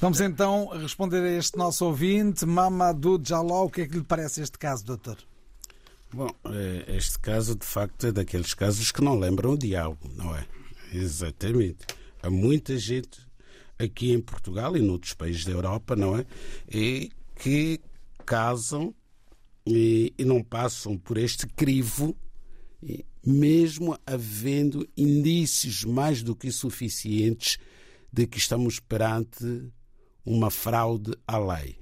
Vamos 0.00 0.20
então 0.20 0.68
responder 0.68 1.22
a 1.22 1.38
este 1.38 1.56
nosso 1.56 1.84
ouvinte, 1.86 2.44
Mamadou 2.44 3.20
Jaló. 3.22 3.64
O 3.64 3.70
que 3.70 3.82
é 3.82 3.86
que 3.86 3.96
lhe 3.96 4.04
parece 4.04 4.42
este 4.42 4.58
caso, 4.58 4.84
doutor? 4.84 5.16
Bom, 6.12 6.28
é, 6.46 6.96
este 6.96 7.18
caso, 7.18 7.54
de 7.54 7.64
facto, 7.64 8.06
é 8.06 8.12
daqueles 8.12 8.54
casos 8.54 8.92
que 8.92 9.02
não 9.02 9.18
lembram 9.18 9.52
o 9.52 9.58
diabo, 9.58 9.98
não 10.14 10.36
é? 10.36 10.46
Exatamente. 10.92 11.86
Há 12.22 12.30
muita 12.30 12.76
gente 12.76 13.23
aqui 13.78 14.12
em 14.12 14.20
Portugal 14.20 14.76
e 14.76 14.80
noutros 14.80 15.14
países 15.14 15.44
da 15.44 15.52
Europa, 15.52 15.96
não 15.96 16.16
é? 16.16 16.26
E 16.72 17.10
que 17.36 17.80
casam 18.24 18.94
e, 19.66 20.12
e 20.16 20.24
não 20.24 20.42
passam 20.42 20.96
por 20.96 21.16
este 21.16 21.46
crivo, 21.46 22.16
mesmo 23.24 23.98
havendo 24.06 24.86
indícios 24.96 25.84
mais 25.84 26.22
do 26.22 26.36
que 26.36 26.50
suficientes 26.52 27.58
de 28.12 28.26
que 28.26 28.38
estamos 28.38 28.78
perante 28.78 29.72
uma 30.24 30.50
fraude 30.50 31.12
à 31.26 31.38
lei, 31.38 31.76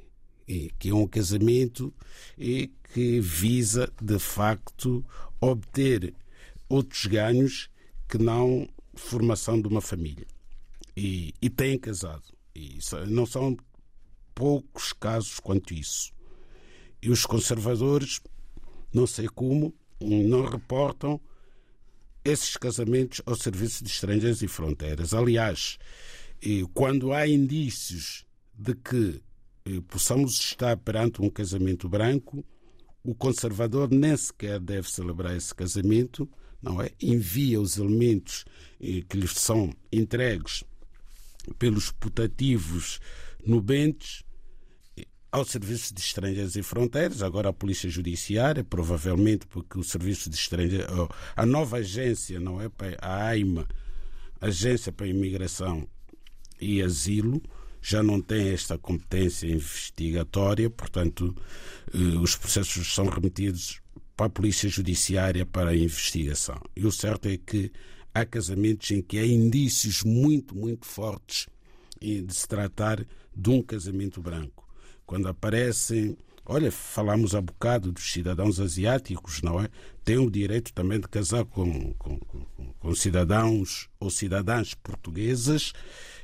que 0.78 0.90
é 0.90 0.94
um 0.94 1.06
casamento 1.06 1.92
e 2.38 2.72
que 2.92 3.20
visa, 3.20 3.92
de 4.00 4.18
facto, 4.18 5.04
obter 5.40 6.14
outros 6.68 7.06
ganhos 7.06 7.70
que 8.08 8.18
não 8.18 8.68
formação 8.94 9.60
de 9.60 9.68
uma 9.68 9.80
família. 9.80 10.26
E, 10.96 11.32
e 11.40 11.48
têm 11.48 11.78
casado. 11.78 12.24
E 12.54 12.78
não 13.08 13.24
são 13.24 13.56
poucos 14.34 14.92
casos 14.92 15.40
quanto 15.40 15.72
isso. 15.72 16.12
E 17.00 17.10
os 17.10 17.24
conservadores, 17.26 18.20
não 18.92 19.06
sei 19.06 19.26
como, 19.26 19.74
não 20.00 20.44
reportam 20.44 21.20
esses 22.24 22.56
casamentos 22.56 23.20
ao 23.26 23.34
Serviço 23.34 23.82
de 23.82 23.90
Estrangeiros 23.90 24.42
e 24.42 24.48
Fronteiras. 24.48 25.12
Aliás, 25.14 25.78
quando 26.74 27.12
há 27.12 27.26
indícios 27.26 28.24
de 28.54 28.74
que 28.74 29.22
possamos 29.88 30.38
estar 30.38 30.76
perante 30.76 31.22
um 31.22 31.30
casamento 31.30 31.88
branco, 31.88 32.44
o 33.02 33.14
conservador 33.14 33.90
nem 33.90 34.16
sequer 34.16 34.60
deve 34.60 34.88
celebrar 34.90 35.36
esse 35.36 35.54
casamento, 35.54 36.28
não 36.62 36.80
é? 36.80 36.90
Envia 37.00 37.60
os 37.60 37.76
elementos 37.78 38.44
que 38.78 39.16
lhes 39.16 39.32
são 39.32 39.72
entregues 39.90 40.62
pelos 41.58 41.90
putativos 41.90 43.00
nubentes 43.44 44.24
ao 45.30 45.46
Serviço 45.46 45.94
de 45.94 46.00
Estrangeiros 46.00 46.56
e 46.56 46.62
Fronteiras, 46.62 47.22
agora 47.22 47.48
a 47.48 47.52
Polícia 47.54 47.88
Judiciária, 47.88 48.62
provavelmente 48.62 49.46
porque 49.46 49.78
o 49.78 49.82
Serviço 49.82 50.28
de 50.28 50.36
Estrangeiros, 50.36 50.86
a 51.34 51.46
nova 51.46 51.78
agência, 51.78 52.38
não 52.38 52.60
é? 52.60 52.70
A 53.00 53.28
AIMA, 53.28 53.66
Agência 54.38 54.92
para 54.92 55.06
a 55.06 55.08
Imigração 55.08 55.88
e 56.60 56.82
Asilo, 56.82 57.40
já 57.80 58.02
não 58.02 58.20
tem 58.20 58.50
esta 58.50 58.76
competência 58.76 59.46
investigatória, 59.46 60.68
portanto, 60.68 61.34
eh, 61.94 62.18
os 62.18 62.36
processos 62.36 62.92
são 62.94 63.06
remetidos 63.06 63.80
para 64.16 64.26
a 64.26 64.30
Polícia 64.30 64.68
Judiciária 64.68 65.46
para 65.46 65.70
a 65.70 65.76
investigação. 65.76 66.60
E 66.76 66.86
o 66.86 66.92
certo 66.92 67.26
é 67.28 67.36
que 67.36 67.72
há 68.14 68.24
casamentos 68.24 68.90
em 68.90 69.02
que 69.02 69.18
há 69.18 69.26
indícios 69.26 70.02
muito, 70.02 70.56
muito 70.56 70.86
fortes 70.86 71.46
de 72.00 72.34
se 72.34 72.46
tratar 72.48 73.06
de 73.34 73.50
um 73.50 73.62
casamento 73.62 74.20
branco. 74.20 74.68
Quando 75.06 75.28
aparecem, 75.28 76.16
olha, 76.44 76.72
falamos 76.72 77.34
há 77.34 77.40
bocado 77.40 77.92
dos 77.92 78.12
cidadãos 78.12 78.58
asiáticos, 78.58 79.40
não 79.42 79.60
é? 79.60 79.68
Têm 80.04 80.18
o 80.18 80.30
direito 80.30 80.72
também 80.72 80.98
de 80.98 81.08
casar 81.08 81.44
com, 81.44 81.94
com, 81.94 82.18
com 82.78 82.94
cidadãos 82.94 83.88
ou 84.00 84.10
cidadãs 84.10 84.74
portuguesas 84.74 85.72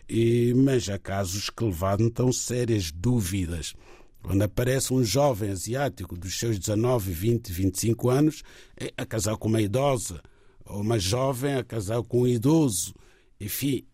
e, 0.09 0.53
mas 0.55 0.89
há 0.89 0.99
casos 0.99 1.49
que 1.51 1.63
levantam 1.63 2.33
sérias 2.33 2.91
dúvidas. 2.91 3.75
Quando 4.23 4.43
aparece 4.43 4.93
um 4.93 5.05
jovem 5.05 5.51
asiático 5.51 6.17
dos 6.17 6.39
seus 6.39 6.59
19, 6.59 7.13
20, 7.13 7.53
25 7.53 8.11
anos 8.11 8.43
é 8.77 8.93
a 8.97 9.07
casar 9.07 9.37
com 9.37 9.49
uma 9.49 9.63
idosa, 9.63 10.21
uma 10.69 10.99
jovem 10.99 11.55
a 11.55 11.65
casar 11.65 12.03
com 12.03 12.23
um 12.23 12.27
idoso, 12.27 12.95
enfim, 13.41 13.87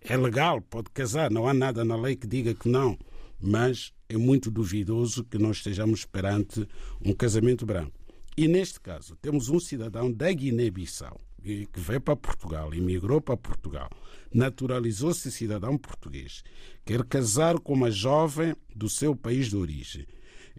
é 0.00 0.16
legal, 0.16 0.60
pode 0.60 0.90
casar, 0.90 1.30
não 1.30 1.46
há 1.46 1.54
nada 1.54 1.84
na 1.84 1.96
lei 1.96 2.16
que 2.16 2.26
diga 2.26 2.54
que 2.54 2.68
não, 2.68 2.98
mas 3.40 3.92
é 4.08 4.16
muito 4.16 4.50
duvidoso 4.50 5.24
que 5.24 5.38
nós 5.38 5.58
estejamos 5.58 6.04
perante 6.04 6.66
um 7.04 7.12
casamento 7.12 7.64
branco. 7.64 7.92
E 8.36 8.48
neste 8.48 8.80
caso, 8.80 9.16
temos 9.16 9.48
um 9.48 9.60
cidadão 9.60 10.10
da 10.10 10.32
Guiné-Bissau 10.32 11.20
que 11.42 11.68
veio 11.74 12.00
para 12.00 12.14
Portugal, 12.14 12.72
emigrou 12.72 13.20
para 13.20 13.36
Portugal, 13.36 13.90
naturalizou-se 14.32 15.30
cidadão 15.30 15.76
português, 15.76 16.44
quer 16.84 17.04
casar 17.04 17.58
com 17.58 17.72
uma 17.72 17.90
jovem 17.90 18.54
do 18.74 18.88
seu 18.88 19.16
país 19.16 19.48
de 19.48 19.56
origem. 19.56 20.06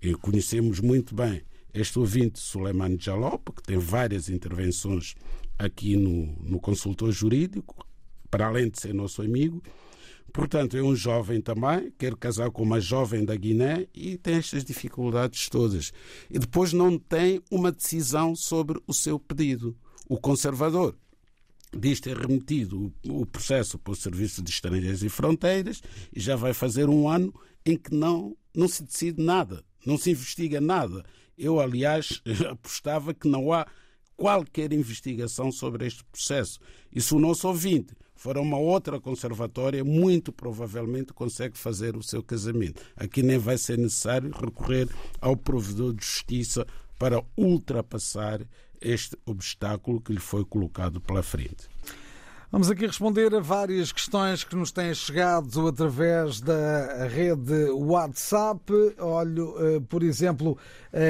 E 0.02 0.14
conhecemos 0.16 0.82
muito 0.82 1.16
bem 1.16 1.42
este 1.74 1.98
ouvinte, 1.98 2.40
Suleiman 2.40 2.98
Jalop, 3.00 3.50
que 3.56 3.64
tem 3.64 3.78
várias 3.78 4.30
intervenções 4.30 5.16
aqui 5.64 5.96
no, 5.96 6.26
no 6.44 6.60
consultor 6.60 7.12
jurídico, 7.12 7.88
para 8.30 8.48
além 8.48 8.70
de 8.70 8.80
ser 8.80 8.94
nosso 8.94 9.22
amigo. 9.22 9.64
Portanto, 10.34 10.76
é 10.76 10.82
um 10.82 10.96
jovem 10.96 11.40
também, 11.40 11.94
quer 11.98 12.16
casar 12.16 12.50
com 12.50 12.64
uma 12.64 12.82
jovem 12.82 13.24
da 13.24 13.36
Guiné 13.36 13.88
e 13.94 14.18
tem 14.18 14.36
estas 14.36 14.64
dificuldades 14.64 15.48
todas. 15.48 15.94
E 16.30 16.40
depois 16.40 16.74
não 16.74 16.98
tem 16.98 17.42
uma 17.52 17.72
decisão 17.72 18.36
sobre 18.36 18.82
o 18.88 18.94
seu 18.94 19.20
pedido. 19.20 19.78
O 20.10 20.18
conservador 20.18 20.96
diz 21.78 22.00
ter 22.00 22.18
remetido 22.18 22.92
o 23.08 23.26
processo 23.26 23.78
para 23.78 23.94
o 23.94 23.96
Serviço 23.96 24.42
de 24.42 24.50
Estrangeiros 24.52 25.04
e 25.04 25.10
Fronteiras 25.10 25.82
e 26.12 26.20
já 26.20 26.36
vai 26.36 26.54
fazer 26.54 26.90
um 26.90 27.08
ano 27.08 27.34
em 27.66 27.78
que 27.78 27.94
não, 27.94 28.36
não 28.54 28.68
se 28.68 28.84
decide 28.84 29.24
nada, 29.24 29.64
não 29.86 29.98
se 29.98 30.12
investiga 30.12 30.60
nada. 30.60 31.04
Eu, 31.38 31.60
aliás, 31.60 32.22
apostava 32.50 33.14
que 33.14 33.28
não 33.28 33.54
há 33.54 33.66
qualquer 34.16 34.72
investigação 34.74 35.52
sobre 35.52 35.86
este 35.86 36.04
processo. 36.06 36.60
E 36.92 37.02
se 37.02 37.14
o 37.14 37.20
nosso 37.20 37.48
ouvinte 37.48 37.94
for 38.16 38.38
a 38.38 38.42
uma 38.42 38.58
outra 38.58 39.00
conservatória, 39.00 39.84
muito 39.84 40.32
provavelmente 40.32 41.14
consegue 41.14 41.58
fazer 41.58 41.98
o 41.98 42.04
seu 42.04 42.24
casamento. 42.24 42.82
Aqui 42.96 43.22
nem 43.22 43.38
vai 43.38 43.58
ser 43.58 43.78
necessário 43.78 44.32
recorrer 44.32 44.88
ao 45.20 45.36
provedor 45.36 45.94
de 45.94 46.06
justiça 46.06 46.66
para 46.98 47.24
ultrapassar 47.36 48.42
este 48.80 49.18
obstáculo 49.26 50.00
que 50.00 50.14
lhe 50.14 50.20
foi 50.20 50.46
colocado 50.46 51.02
pela 51.02 51.24
frente. 51.24 51.68
Vamos 52.54 52.70
aqui 52.70 52.86
responder 52.86 53.34
a 53.34 53.40
várias 53.40 53.92
questões 53.92 54.44
que 54.44 54.56
nos 54.56 54.72
têm 54.72 54.94
chegado 54.94 55.68
através 55.68 56.40
da 56.40 57.08
rede 57.08 57.72
WhatsApp. 57.72 58.72
Olho, 59.00 59.56
eh, 59.58 59.80
por 59.90 60.04
exemplo, 60.04 60.56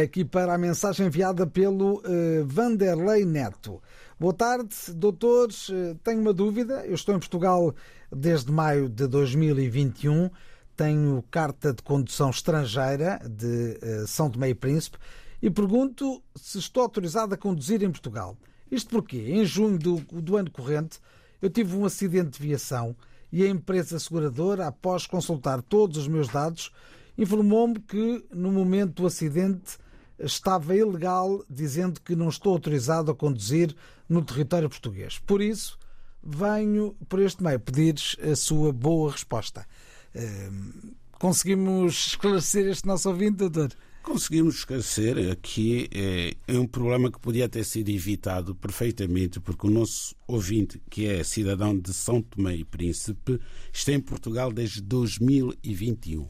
aqui 0.06 0.24
para 0.24 0.54
a 0.54 0.58
mensagem 0.58 1.08
enviada 1.08 1.46
pelo 1.46 2.02
eh, 2.06 2.44
Vanderlei 2.46 3.26
Neto. 3.26 3.84
Boa 4.18 4.34
tarde, 4.34 4.74
doutores. 4.96 5.70
Tenho 6.02 6.22
uma 6.22 6.32
dúvida. 6.32 6.86
Eu 6.86 6.96
estou 6.96 7.14
em 7.14 7.20
Portugal 7.20 7.76
desde 8.10 8.50
maio 8.50 8.88
de 8.88 9.06
2021. 9.06 10.30
Tenho 10.78 11.22
carta 11.30 11.74
de 11.74 11.84
condução 11.84 12.30
estrangeira 12.30 13.20
de 13.30 13.80
eh, 13.82 14.06
São 14.08 14.30
Tomé 14.30 14.52
e 14.52 14.56
Príncipe 14.56 14.98
e 15.42 15.50
pergunto 15.50 16.24
se 16.38 16.58
estou 16.58 16.84
autorizado 16.84 17.34
a 17.34 17.38
conduzir 17.38 17.84
em 17.84 17.92
Portugal. 17.92 18.38
Isto 18.72 18.92
porque, 18.92 19.18
em 19.18 19.44
junho 19.44 19.78
do, 19.78 19.98
do 19.98 20.38
ano 20.38 20.50
corrente, 20.50 21.02
eu 21.44 21.50
tive 21.50 21.76
um 21.76 21.84
acidente 21.84 22.40
de 22.40 22.48
viação 22.48 22.96
e 23.30 23.44
a 23.44 23.50
empresa 23.50 24.00
seguradora, 24.00 24.66
após 24.66 25.06
consultar 25.06 25.62
todos 25.62 25.98
os 25.98 26.08
meus 26.08 26.30
dados, 26.30 26.72
informou-me 27.18 27.82
que 27.82 28.26
no 28.34 28.50
momento 28.50 29.02
do 29.02 29.08
acidente 29.08 29.78
estava 30.18 30.74
ilegal, 30.74 31.44
dizendo 31.50 32.00
que 32.00 32.16
não 32.16 32.30
estou 32.30 32.54
autorizado 32.54 33.12
a 33.12 33.16
conduzir 33.16 33.76
no 34.08 34.24
território 34.24 34.70
português. 34.70 35.20
Por 35.20 35.42
isso, 35.42 35.78
venho 36.24 36.96
por 37.10 37.20
este 37.20 37.44
meio 37.44 37.60
pedir 37.60 37.96
a 38.22 38.38
sua 38.38 38.72
boa 38.72 39.12
resposta. 39.12 39.68
Ehm, 40.16 40.94
conseguimos 41.20 42.08
esclarecer 42.16 42.68
este 42.68 42.88
nosso 42.88 43.10
ouvinte, 43.10 43.50
doutor? 43.50 43.76
Conseguimos 44.04 44.56
esclarecer 44.56 45.32
aqui 45.32 45.90
é, 45.94 46.34
é, 46.46 46.60
um 46.60 46.68
problema 46.68 47.10
que 47.10 47.18
podia 47.18 47.48
ter 47.48 47.64
sido 47.64 47.88
evitado 47.88 48.54
perfeitamente, 48.54 49.40
porque 49.40 49.66
o 49.66 49.70
nosso 49.70 50.14
ouvinte, 50.28 50.80
que 50.90 51.08
é 51.08 51.24
cidadão 51.24 51.80
de 51.80 51.94
São 51.94 52.22
Tomé 52.22 52.54
e 52.54 52.66
Príncipe, 52.66 53.40
está 53.72 53.94
em 53.94 54.02
Portugal 54.02 54.52
desde 54.52 54.82
2021. 54.82 56.28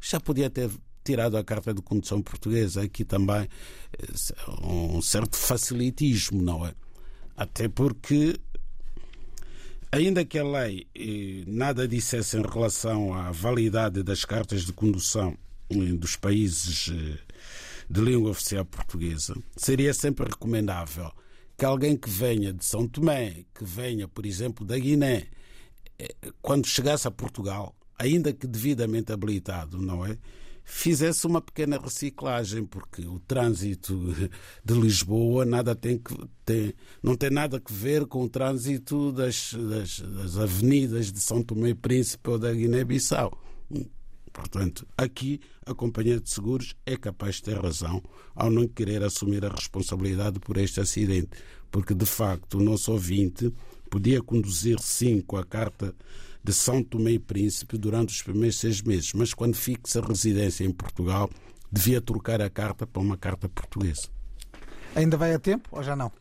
Já 0.00 0.20
podia 0.20 0.48
ter 0.48 0.70
tirado 1.02 1.36
a 1.36 1.42
carta 1.42 1.74
de 1.74 1.82
condução 1.82 2.22
portuguesa. 2.22 2.82
Aqui 2.82 3.04
também 3.04 3.48
é, 3.98 4.64
um 4.64 5.02
certo 5.02 5.36
facilitismo, 5.36 6.40
não 6.40 6.64
é? 6.64 6.72
Até 7.36 7.68
porque 7.68 8.38
Ainda 9.90 10.22
que 10.22 10.38
a 10.38 10.44
lei 10.44 10.86
eh, 10.94 11.44
nada 11.46 11.88
dissesse 11.88 12.36
em 12.36 12.42
relação 12.42 13.14
à 13.14 13.32
validade 13.32 14.02
das 14.02 14.22
cartas 14.22 14.66
de 14.66 14.72
condução 14.72 15.30
eh, 15.30 15.47
dos 15.96 16.16
países 16.16 16.90
eh, 16.92 17.18
de 17.88 18.00
língua 18.00 18.30
oficial 18.30 18.64
portuguesa, 18.64 19.34
seria 19.56 19.92
sempre 19.92 20.26
recomendável 20.26 21.10
que 21.56 21.64
alguém 21.64 21.96
que 21.96 22.08
venha 22.08 22.52
de 22.52 22.64
São 22.64 22.86
Tomé, 22.86 23.44
que 23.54 23.64
venha, 23.64 24.06
por 24.06 24.24
exemplo, 24.24 24.64
da 24.64 24.78
Guiné, 24.78 25.26
quando 26.40 26.66
chegasse 26.66 27.08
a 27.08 27.10
Portugal, 27.10 27.74
ainda 27.98 28.32
que 28.32 28.46
devidamente 28.46 29.12
habilitado, 29.12 29.80
não 29.80 30.06
é? 30.06 30.16
fizesse 30.68 31.26
uma 31.26 31.40
pequena 31.40 31.78
reciclagem, 31.78 32.62
porque 32.64 33.06
o 33.06 33.18
trânsito 33.20 33.96
de 34.62 34.74
Lisboa 34.74 35.46
nada 35.46 35.74
tem 35.74 35.96
que, 35.96 36.14
tem, 36.44 36.74
não 37.02 37.16
tem 37.16 37.30
nada 37.30 37.56
a 37.56 37.72
ver 37.72 38.06
com 38.06 38.24
o 38.24 38.28
trânsito 38.28 39.10
das, 39.10 39.54
das, 39.54 40.00
das 40.00 40.36
avenidas 40.36 41.10
de 41.10 41.20
São 41.20 41.42
Tomé 41.42 41.70
e 41.70 41.74
Príncipe 41.74 42.28
ou 42.28 42.38
da 42.38 42.52
Guiné-Bissau. 42.52 43.32
Portanto, 44.38 44.86
aqui 44.96 45.40
a 45.66 45.74
companhia 45.74 46.20
de 46.20 46.30
seguros 46.30 46.72
é 46.86 46.96
capaz 46.96 47.36
de 47.36 47.42
ter 47.42 47.58
razão 47.58 48.00
ao 48.36 48.48
não 48.48 48.68
querer 48.68 49.02
assumir 49.02 49.44
a 49.44 49.48
responsabilidade 49.48 50.38
por 50.38 50.56
este 50.56 50.80
acidente, 50.80 51.30
porque 51.72 51.92
de 51.92 52.06
facto 52.06 52.58
o 52.58 52.62
nosso 52.62 52.92
ouvinte 52.92 53.52
podia 53.90 54.22
conduzir 54.22 54.78
sim 54.78 55.20
com 55.20 55.36
a 55.36 55.44
carta 55.44 55.92
de 56.42 56.52
São 56.52 56.84
Tomé 56.84 57.12
e 57.12 57.18
Príncipe 57.18 57.76
durante 57.76 58.14
os 58.14 58.22
primeiros 58.22 58.58
seis 58.58 58.80
meses, 58.80 59.12
mas 59.12 59.34
quando 59.34 59.56
fixa 59.56 60.00
residência 60.00 60.64
em 60.64 60.70
Portugal, 60.70 61.28
devia 61.70 62.00
trocar 62.00 62.40
a 62.40 62.48
carta 62.48 62.86
para 62.86 63.02
uma 63.02 63.16
carta 63.16 63.48
portuguesa. 63.48 64.08
Ainda 64.94 65.16
vai 65.16 65.34
a 65.34 65.38
tempo 65.40 65.68
ou 65.72 65.82
já 65.82 65.96
não? 65.96 66.12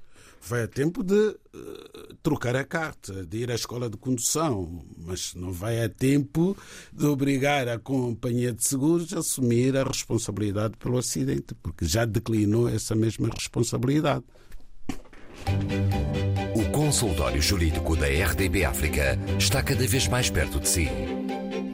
Vai 0.42 0.64
a 0.64 0.68
tempo 0.68 1.04
de 1.04 1.14
uh, 1.14 2.16
trocar 2.24 2.56
a 2.56 2.64
carta, 2.64 3.26
de 3.26 3.38
ir 3.40 3.52
à 3.52 3.56
escola 3.56 3.90
de 3.90 3.98
condução, 3.98 4.86
mas 4.98 5.34
não 5.36 5.52
vai 5.52 5.84
a 5.84 5.90
tempo 5.90 6.56
de 6.94 7.06
obrigar 7.06 7.68
a 7.68 7.80
companhia 7.80 8.54
de 8.54 8.64
seguros 8.64 9.14
a 9.14 9.20
assumir 9.20 9.76
a 9.76 9.84
responsabilidade 9.84 10.78
pelo 10.78 10.98
acidente, 10.98 11.54
porque 11.62 11.86
já 11.86 12.06
declinou 12.06 12.70
essa 12.70 12.96
mesma 12.96 13.30
responsabilidade. 13.30 14.24
O 16.56 16.72
consultório 16.72 17.42
jurídico 17.42 17.96
da 17.96 18.08
RDB 18.08 18.66
África 18.66 19.18
está 19.38 19.62
cada 19.62 19.86
vez 19.88 20.08
mais 20.08 20.30
perto 20.30 20.60
de 20.60 20.68
si. 20.68 20.88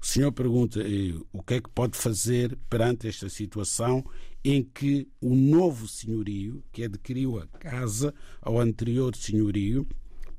O 0.00 0.06
senhor 0.06 0.32
pergunta 0.32 0.80
eh, 0.80 1.14
o 1.32 1.42
que 1.42 1.54
é 1.54 1.60
que 1.60 1.68
pode 1.70 1.96
fazer 1.96 2.56
perante 2.68 3.08
esta 3.08 3.28
situação 3.28 4.04
em 4.44 4.62
que 4.62 5.08
o 5.20 5.34
novo 5.34 5.86
senhorio, 5.86 6.62
que 6.72 6.84
adquiriu 6.84 7.38
a 7.38 7.46
casa 7.46 8.14
ao 8.40 8.58
anterior 8.58 9.14
senhorio, 9.14 9.86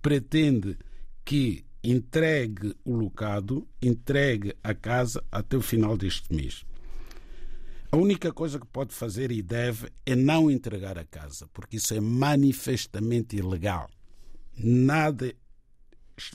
pretende 0.02 0.78
que 1.24 1.64
entregue 1.84 2.76
o 2.84 2.96
locado, 2.96 3.68
entregue 3.82 4.56
a 4.64 4.74
casa 4.74 5.24
até 5.32 5.58
o 5.58 5.62
final 5.62 5.98
deste 5.98 6.34
mês. 6.34 6.66
A 7.92 7.98
única 7.98 8.32
coisa 8.32 8.60
que 8.60 8.66
pode 8.66 8.94
fazer 8.94 9.32
e 9.32 9.42
deve 9.42 9.90
é 10.06 10.16
não 10.16 10.50
entregar 10.50 10.98
a 10.98 11.04
casa, 11.04 11.48
porque 11.52 11.78
isso 11.78 11.94
é 11.94 12.00
manifestamente 12.00 13.36
ilegal. 13.36 13.90
Nada 14.58 15.34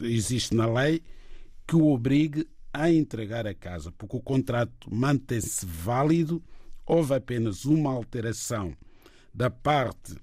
existe 0.02 0.54
na 0.54 0.66
lei 0.66 1.02
que 1.66 1.74
o 1.74 1.86
obrigue 1.86 2.46
a 2.72 2.90
entregar 2.90 3.46
a 3.46 3.54
casa, 3.54 3.90
porque 3.92 4.16
o 4.16 4.20
contrato 4.20 4.94
mantém-se 4.94 5.64
válido, 5.64 6.42
houve 6.86 7.14
apenas 7.14 7.64
uma 7.64 7.90
alteração 7.92 8.72
da 9.34 9.50
parte 9.50 10.14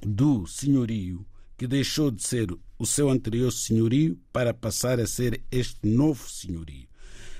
do 0.00 0.46
senhorio 0.46 1.26
que 1.56 1.66
deixou 1.66 2.10
de 2.10 2.22
ser 2.22 2.48
o 2.78 2.86
seu 2.86 3.10
anterior 3.10 3.52
senhorio 3.52 4.18
para 4.32 4.54
passar 4.54 4.98
a 4.98 5.06
ser 5.06 5.42
este 5.50 5.86
novo 5.86 6.28
senhorio. 6.28 6.88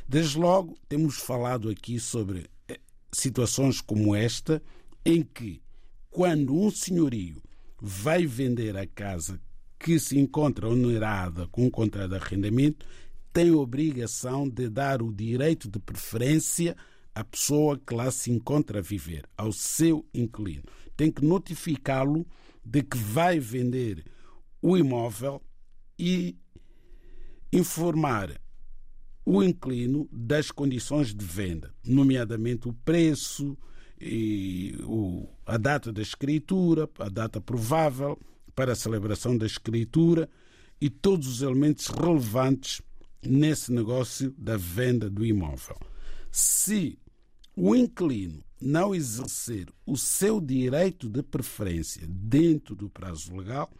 Desde 0.07 0.39
logo, 0.39 0.77
temos 0.89 1.17
falado 1.17 1.69
aqui 1.71 1.99
sobre 1.99 2.49
eh, 2.69 2.79
situações 3.11 3.81
como 3.81 4.15
esta, 4.15 4.63
em 5.05 5.23
que, 5.23 5.61
quando 6.11 6.55
um 6.55 6.71
senhorio 6.71 7.43
vai 7.81 8.27
vender 8.27 8.77
a 8.77 8.87
casa 8.87 9.41
que 9.79 9.99
se 9.99 10.19
encontra 10.19 10.69
onerada 10.69 11.49
com 11.49 11.67
um 11.67 11.71
contrato 11.71 12.11
de 12.11 12.17
arrendamento, 12.17 12.87
tem 13.33 13.51
a 13.51 13.57
obrigação 13.57 14.49
de 14.49 14.69
dar 14.69 15.03
o 15.03 15.13
direito 15.13 15.69
de 15.69 15.79
preferência 15.81 16.77
à 17.14 17.25
pessoa 17.25 17.79
que 17.79 17.94
lá 17.94 18.11
se 18.11 18.31
encontra 18.31 18.79
a 18.79 18.83
viver, 18.83 19.25
ao 19.37 19.53
seu 19.53 20.07
inquilino. 20.14 20.64
Tem 20.96 21.11
que 21.11 21.25
notificá-lo 21.25 22.27
de 22.64 22.83
que 22.83 22.96
vai 22.96 23.38
vender 23.38 24.05
o 24.61 24.77
imóvel 24.77 25.42
e 25.98 26.37
informar 27.53 28.40
o 29.25 29.42
inquilino 29.42 30.09
das 30.11 30.51
condições 30.51 31.14
de 31.14 31.25
venda, 31.25 31.72
nomeadamente 31.85 32.68
o 32.68 32.72
preço, 32.72 33.57
e 34.05 34.77
o, 34.83 35.29
a 35.46 35.57
data 35.57 35.92
da 35.92 36.03
escritura, 36.03 36.90
a 36.98 37.09
data 37.09 37.40
provável 37.40 38.18
para 38.55 38.72
a 38.72 38.77
celebração 38.77 39.38
da 39.38 39.46
escritura 39.46 40.29
e 40.81 40.90
todos 40.90 41.29
os 41.29 41.42
elementos 41.42 41.87
relevantes 41.87 42.83
nesse 43.25 43.72
negócio 43.72 44.35
da 44.37 44.57
venda 44.57 45.09
do 45.09 45.25
imóvel. 45.25 45.79
Se 46.33 46.98
o 47.57 47.75
inquilino 47.75 48.43
não 48.61 48.95
exercer 48.95 49.69
o 49.85 49.97
seu 49.97 50.41
direito 50.41 51.09
de 51.09 51.23
preferência 51.23 52.07
dentro 52.07 52.75
do 52.75 52.88
prazo 52.88 53.35
legal, 53.35 53.71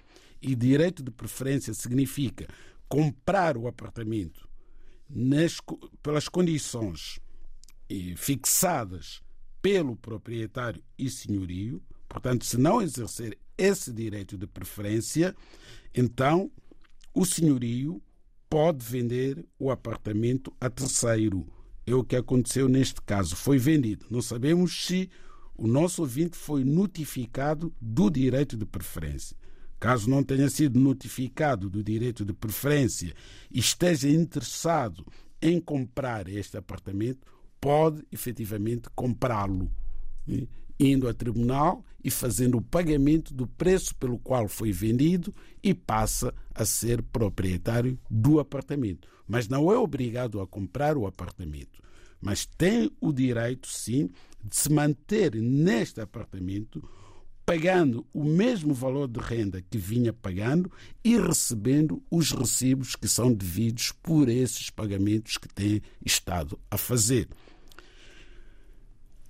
e 0.42 0.56
direito 0.56 1.02
de 1.02 1.11
preferência 1.11 1.72
significa 1.72 2.48
comprar 2.88 3.56
o 3.56 3.68
apartamento 3.68 4.48
nas, 5.08 5.58
pelas 6.02 6.28
condições 6.28 7.20
eh, 7.88 8.14
fixadas 8.16 9.22
pelo 9.62 9.94
proprietário 9.94 10.82
e 10.98 11.08
senhorio, 11.08 11.80
portanto, 12.08 12.44
se 12.44 12.58
não 12.58 12.82
exercer 12.82 13.38
esse 13.56 13.92
direito 13.92 14.37
de 14.37 14.46
preferência, 14.46 15.35
então 15.94 16.50
o 17.14 17.24
senhorio 17.24 18.02
pode 18.50 18.85
vender 18.85 19.46
o 19.58 19.70
apartamento 19.70 20.52
a 20.61 20.68
terceiro. 20.68 21.46
É 21.86 21.94
o 21.94 22.04
que 22.04 22.16
aconteceu 22.16 22.68
neste 22.68 23.00
caso. 23.02 23.34
Foi 23.36 23.58
vendido. 23.58 24.06
Não 24.10 24.22
sabemos 24.22 24.86
se 24.86 25.10
o 25.56 25.66
nosso 25.66 26.02
ouvinte 26.02 26.36
foi 26.36 26.64
notificado 26.64 27.72
do 27.80 28.10
direito 28.10 28.56
de 28.56 28.64
preferência. 28.64 29.36
Caso 29.78 30.08
não 30.08 30.22
tenha 30.22 30.48
sido 30.48 30.78
notificado 30.78 31.68
do 31.68 31.82
direito 31.82 32.24
de 32.24 32.32
preferência 32.32 33.12
e 33.50 33.58
esteja 33.58 34.08
interessado 34.08 35.04
em 35.40 35.60
comprar 35.60 36.28
este 36.28 36.56
apartamento, 36.56 37.26
pode 37.60 38.04
efetivamente 38.12 38.88
comprá-lo, 38.94 39.68
né? 40.26 40.46
Indo 40.84 41.08
a 41.08 41.14
tribunal 41.14 41.84
e 42.04 42.10
fazendo 42.10 42.58
o 42.58 42.62
pagamento 42.62 43.32
do 43.32 43.46
preço 43.46 43.94
pelo 43.96 44.18
qual 44.18 44.48
foi 44.48 44.72
vendido 44.72 45.34
e 45.62 45.72
passa 45.72 46.34
a 46.54 46.64
ser 46.64 47.02
proprietário 47.02 47.98
do 48.10 48.40
apartamento. 48.40 49.08
Mas 49.26 49.48
não 49.48 49.70
é 49.70 49.78
obrigado 49.78 50.40
a 50.40 50.46
comprar 50.46 50.96
o 50.96 51.06
apartamento, 51.06 51.80
mas 52.20 52.44
tem 52.44 52.90
o 53.00 53.12
direito, 53.12 53.68
sim, 53.68 54.10
de 54.42 54.56
se 54.56 54.70
manter 54.70 55.34
neste 55.34 56.00
apartamento 56.00 56.82
pagando 57.44 58.06
o 58.12 58.24
mesmo 58.24 58.72
valor 58.72 59.08
de 59.08 59.20
renda 59.20 59.62
que 59.62 59.76
vinha 59.76 60.12
pagando 60.12 60.70
e 61.04 61.18
recebendo 61.18 62.02
os 62.10 62.30
recibos 62.30 62.94
que 62.94 63.08
são 63.08 63.32
devidos 63.32 63.92
por 64.02 64.28
esses 64.28 64.70
pagamentos 64.70 65.36
que 65.36 65.48
tem 65.48 65.82
estado 66.04 66.58
a 66.70 66.78
fazer. 66.78 67.28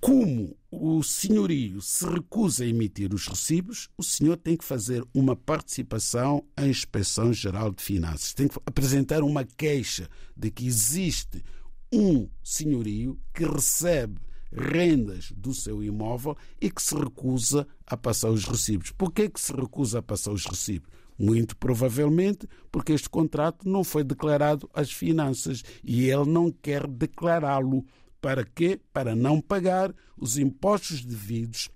Como 0.03 0.53
o 0.69 1.01
senhorio 1.01 1.81
se 1.81 2.05
recusa 2.05 2.65
a 2.65 2.67
emitir 2.67 3.13
os 3.13 3.25
recibos, 3.25 3.89
o 3.97 4.03
senhor 4.03 4.35
tem 4.35 4.57
que 4.57 4.65
fazer 4.65 5.01
uma 5.13 5.33
participação 5.33 6.43
à 6.57 6.67
Inspeção 6.67 7.31
Geral 7.31 7.71
de 7.71 7.81
Finanças. 7.81 8.33
Tem 8.33 8.49
que 8.49 8.59
apresentar 8.65 9.23
uma 9.23 9.45
queixa 9.45 10.09
de 10.35 10.51
que 10.51 10.67
existe 10.67 11.41
um 11.89 12.27
senhorio 12.43 13.17
que 13.33 13.45
recebe 13.45 14.19
rendas 14.51 15.31
do 15.37 15.53
seu 15.53 15.81
imóvel 15.81 16.35
e 16.59 16.69
que 16.69 16.83
se 16.83 16.95
recusa 16.95 17.65
a 17.87 17.95
passar 17.95 18.29
os 18.29 18.43
recibos. 18.43 18.91
Por 18.91 19.09
que, 19.09 19.29
que 19.29 19.39
se 19.39 19.53
recusa 19.53 19.99
a 19.99 20.03
passar 20.03 20.33
os 20.33 20.45
recibos? 20.45 20.89
Muito 21.17 21.55
provavelmente 21.55 22.45
porque 22.69 22.91
este 22.91 23.09
contrato 23.09 23.69
não 23.69 23.85
foi 23.85 24.03
declarado 24.03 24.69
às 24.73 24.91
finanças 24.91 25.63
e 25.81 26.09
ele 26.09 26.29
não 26.29 26.51
quer 26.51 26.85
declará-lo. 26.87 27.85
Para 28.23 28.45
quê? 28.45 28.79
Para 28.93 29.17
não 29.17 29.41
pagar 29.41 29.93
os 30.17 30.37
impostos 30.37 31.03
devidos 31.03 31.69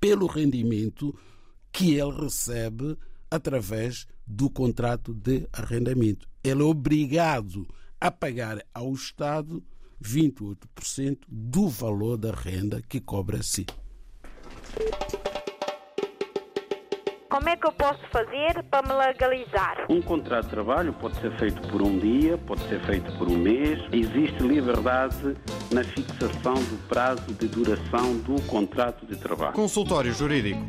pelo 0.00 0.26
rendimento 0.26 1.16
que 1.70 1.94
ele 1.94 2.10
recebe 2.24 2.98
através 3.30 4.08
do 4.26 4.50
contrato 4.50 5.14
de 5.14 5.46
arrendamento. 5.52 6.28
Ele 6.42 6.62
é 6.62 6.64
obrigado 6.64 7.64
a 8.00 8.10
pagar 8.10 8.60
ao 8.74 8.92
Estado 8.92 9.62
28% 10.02 11.18
do 11.28 11.68
valor 11.68 12.16
da 12.16 12.32
renda 12.32 12.82
que 12.82 13.00
cobra 13.00 13.38
a 13.38 13.42
si. 13.44 13.64
Como 17.32 17.48
é 17.48 17.56
que 17.56 17.66
eu 17.66 17.72
posso 17.72 17.98
fazer 18.12 18.62
para 18.64 18.86
me 18.86 18.92
legalizar? 18.92 19.86
Um 19.88 20.02
contrato 20.02 20.44
de 20.44 20.50
trabalho 20.50 20.92
pode 20.92 21.18
ser 21.18 21.34
feito 21.38 21.66
por 21.68 21.80
um 21.80 21.98
dia, 21.98 22.36
pode 22.36 22.60
ser 22.68 22.78
feito 22.84 23.10
por 23.16 23.26
um 23.26 23.38
mês. 23.38 23.78
Existe 23.90 24.42
liberdade 24.42 25.34
na 25.72 25.82
fixação 25.82 26.52
do 26.52 26.88
prazo 26.88 27.32
de 27.32 27.48
duração 27.48 28.18
do 28.18 28.38
contrato 28.42 29.06
de 29.06 29.16
trabalho. 29.16 29.54
Consultório 29.54 30.12
Jurídico. 30.12 30.60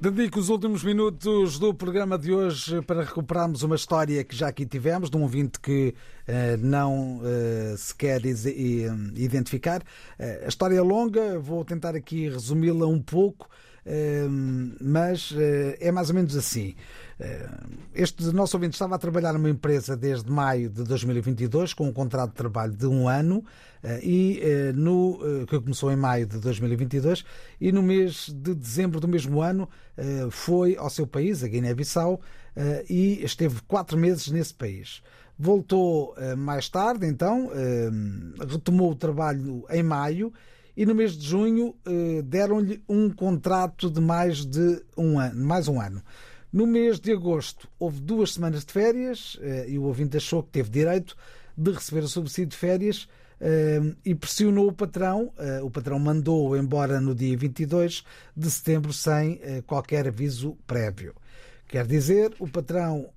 Dedico 0.00 0.38
os 0.38 0.48
últimos 0.48 0.84
minutos 0.84 1.58
do 1.58 1.74
programa 1.74 2.16
de 2.16 2.32
hoje 2.32 2.80
para 2.82 3.02
recuperarmos 3.02 3.64
uma 3.64 3.74
história 3.74 4.22
que 4.22 4.36
já 4.36 4.46
aqui 4.46 4.64
tivemos, 4.64 5.10
de 5.10 5.16
um 5.16 5.22
ouvinte 5.22 5.58
que 5.58 5.92
uh, 6.28 6.56
não 6.64 7.18
uh, 7.18 7.76
se 7.76 7.92
quer 7.96 8.24
identificar. 8.24 9.80
Uh, 9.80 10.44
a 10.44 10.48
história 10.48 10.76
é 10.78 10.82
longa, 10.82 11.36
vou 11.40 11.64
tentar 11.64 11.96
aqui 11.96 12.28
resumi-la 12.28 12.86
um 12.86 13.02
pouco 13.02 13.48
mas 14.80 15.34
eh, 15.36 15.78
é 15.80 15.92
mais 15.92 16.08
ou 16.10 16.14
menos 16.14 16.36
assim. 16.36 16.74
Eh, 17.18 17.48
este 17.94 18.24
nosso 18.32 18.56
ouvinte 18.56 18.74
estava 18.74 18.94
a 18.94 18.98
trabalhar 18.98 19.32
numa 19.32 19.50
empresa 19.50 19.96
desde 19.96 20.30
maio 20.30 20.68
de 20.68 20.84
2022 20.84 21.74
com 21.74 21.88
um 21.88 21.92
contrato 21.92 22.30
de 22.30 22.36
trabalho 22.36 22.72
de 22.72 22.86
um 22.86 23.08
ano 23.08 23.44
eh, 23.82 24.00
e 24.02 24.72
no 24.74 25.18
que 25.46 25.58
começou 25.60 25.90
em 25.90 25.96
maio 25.96 26.26
de 26.26 26.38
2022 26.38 27.24
e 27.60 27.72
no 27.72 27.82
mês 27.82 28.28
de 28.28 28.54
dezembro 28.54 29.00
do 29.00 29.08
mesmo 29.08 29.40
ano 29.40 29.68
foi 30.30 30.76
ao 30.76 30.90
seu 30.90 31.06
país, 31.06 31.42
a 31.42 31.48
Guiné-Bissau, 31.48 32.20
e 32.88 33.24
esteve 33.24 33.60
quatro 33.66 33.98
meses 33.98 34.28
nesse 34.28 34.54
país. 34.54 35.02
Voltou 35.36 36.14
mais 36.36 36.68
tarde, 36.68 37.04
então, 37.06 37.50
retomou 38.48 38.92
o 38.92 38.94
trabalho 38.94 39.64
em 39.70 39.82
maio 39.82 40.32
e 40.78 40.86
no 40.86 40.94
mês 40.94 41.18
de 41.18 41.26
junho 41.26 41.74
eh, 41.84 42.22
deram-lhe 42.22 42.80
um 42.88 43.10
contrato 43.10 43.90
de 43.90 44.00
mais 44.00 44.46
de 44.46 44.80
um 44.96 45.18
ano, 45.18 45.44
mais 45.44 45.66
um 45.66 45.80
ano. 45.80 46.00
No 46.52 46.68
mês 46.68 47.00
de 47.00 47.10
agosto 47.10 47.68
houve 47.80 48.00
duas 48.00 48.34
semanas 48.34 48.64
de 48.64 48.72
férias 48.72 49.36
eh, 49.42 49.66
e 49.70 49.76
o 49.76 49.82
ouvinte 49.82 50.16
achou 50.16 50.40
que 50.40 50.50
teve 50.50 50.70
direito 50.70 51.16
de 51.56 51.72
receber 51.72 52.04
o 52.04 52.08
subsídio 52.08 52.50
de 52.50 52.56
férias 52.56 53.08
eh, 53.40 53.80
e 54.04 54.14
pressionou 54.14 54.68
o 54.68 54.72
patrão. 54.72 55.32
O 55.64 55.68
patrão 55.68 55.98
mandou-o 55.98 56.56
embora 56.56 57.00
no 57.00 57.12
dia 57.12 57.36
22 57.36 58.04
de 58.36 58.48
setembro 58.48 58.92
sem 58.92 59.40
qualquer 59.66 60.06
aviso 60.06 60.56
prévio. 60.64 61.12
Quer 61.66 61.88
dizer, 61.88 62.32
o 62.38 62.46
patrão 62.46 63.10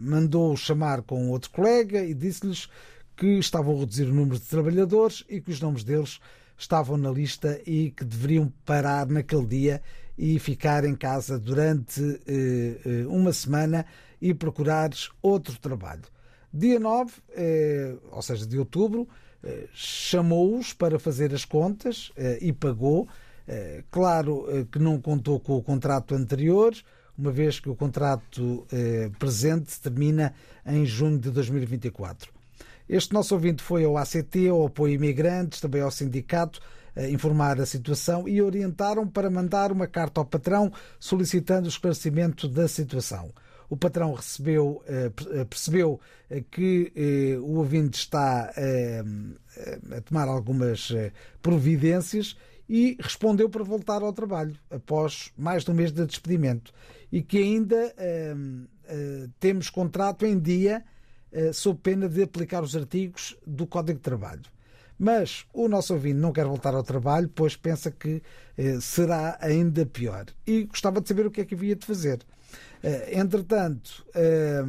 mandou-o 0.00 0.56
chamar 0.56 1.02
com 1.02 1.28
outro 1.28 1.50
colega 1.50 2.04
e 2.04 2.14
disse-lhes 2.14 2.68
que 3.16 3.38
estavam 3.40 3.74
a 3.74 3.80
reduzir 3.80 4.04
o 4.04 4.14
número 4.14 4.38
de 4.38 4.46
trabalhadores 4.46 5.24
e 5.28 5.40
que 5.40 5.50
os 5.50 5.60
nomes 5.60 5.82
deles 5.82 6.20
estavam 6.58 6.96
na 6.96 7.10
lista 7.10 7.60
e 7.64 7.92
que 7.92 8.04
deveriam 8.04 8.52
parar 8.66 9.06
naquele 9.06 9.46
dia 9.46 9.82
e 10.18 10.38
ficar 10.38 10.84
em 10.84 10.96
casa 10.96 11.38
durante 11.38 12.02
eh, 12.26 12.80
eh 12.84 13.06
uma 13.06 13.32
semana 13.32 13.86
e 14.20 14.34
procurar 14.34 14.90
outro 15.22 15.56
trabalho. 15.58 16.02
Dia 16.52 16.80
9, 16.80 17.12
eh, 17.36 17.94
ou 18.10 18.20
seja, 18.20 18.44
de 18.44 18.58
outubro, 18.58 19.08
eh, 19.42 19.68
chamou-os 19.72 20.72
para 20.72 20.98
fazer 20.98 21.32
as 21.32 21.44
contas 21.44 22.10
eh, 22.16 22.38
e 22.40 22.52
pagou. 22.52 23.08
Eh, 23.46 23.84
claro 23.90 24.46
que 24.70 24.78
não 24.78 25.00
contou 25.00 25.38
com 25.40 25.56
o 25.56 25.62
contrato 25.62 26.14
anterior, 26.14 26.74
uma 27.16 27.30
vez 27.30 27.58
que 27.58 27.68
o 27.68 27.74
contrato 27.74 28.66
presente 29.18 29.80
termina 29.80 30.34
em 30.64 30.86
junho 30.86 31.18
de 31.18 31.30
2024. 31.30 32.32
Este 32.88 33.12
nosso 33.12 33.34
ouvinte 33.34 33.62
foi 33.62 33.84
ao 33.84 33.96
ACT, 33.96 34.48
ao 34.48 34.66
Apoio 34.66 34.94
Imigrantes, 34.94 35.60
também 35.60 35.82
ao 35.82 35.90
sindicato, 35.90 36.60
informar 37.10 37.60
a 37.60 37.66
situação 37.66 38.28
e 38.28 38.40
orientaram 38.42 39.06
para 39.06 39.30
mandar 39.30 39.70
uma 39.70 39.86
carta 39.86 40.20
ao 40.20 40.24
patrão 40.24 40.72
solicitando 40.98 41.66
o 41.66 41.68
esclarecimento 41.68 42.48
da 42.48 42.66
situação. 42.66 43.30
o 43.70 43.76
patrão 43.76 44.14
recebeu, 44.14 44.82
percebeu 45.48 46.00
que 46.50 47.38
o 47.42 47.56
ouvinte 47.56 47.98
está 47.98 48.50
a 49.92 50.00
tomar 50.02 50.26
algumas 50.26 50.90
providências 51.42 52.36
e 52.68 52.96
respondeu 53.00 53.48
para 53.48 53.64
voltar 53.64 54.02
ao 54.02 54.12
trabalho 54.12 54.54
após 54.70 55.32
mais 55.36 55.64
de 55.64 55.70
um 55.70 55.74
mês 55.74 55.92
de 55.92 56.04
despedimento 56.06 56.72
e 57.12 57.22
que 57.22 57.38
ainda 57.38 57.94
temos 59.38 59.68
contrato 59.68 60.24
em 60.24 60.38
dia 60.38 60.82
sob 61.52 61.80
pena 61.82 62.08
de 62.08 62.22
aplicar 62.22 62.62
os 62.62 62.74
artigos 62.74 63.36
do 63.46 63.66
Código 63.66 63.98
de 63.98 64.02
Trabalho. 64.02 64.42
Mas 64.98 65.46
o 65.52 65.68
nosso 65.68 65.94
ouvinte 65.94 66.18
não 66.18 66.32
quer 66.32 66.44
voltar 66.44 66.74
ao 66.74 66.82
trabalho, 66.82 67.30
pois 67.32 67.54
pensa 67.54 67.90
que 67.90 68.20
eh, 68.56 68.78
será 68.80 69.38
ainda 69.40 69.86
pior. 69.86 70.26
E 70.44 70.64
gostava 70.64 71.00
de 71.00 71.06
saber 71.06 71.24
o 71.24 71.30
que 71.30 71.40
é 71.40 71.44
que 71.44 71.54
havia 71.54 71.76
de 71.76 71.86
fazer. 71.86 72.18
Eh, 72.82 73.16
entretanto, 73.16 74.04
eh, 74.12 74.62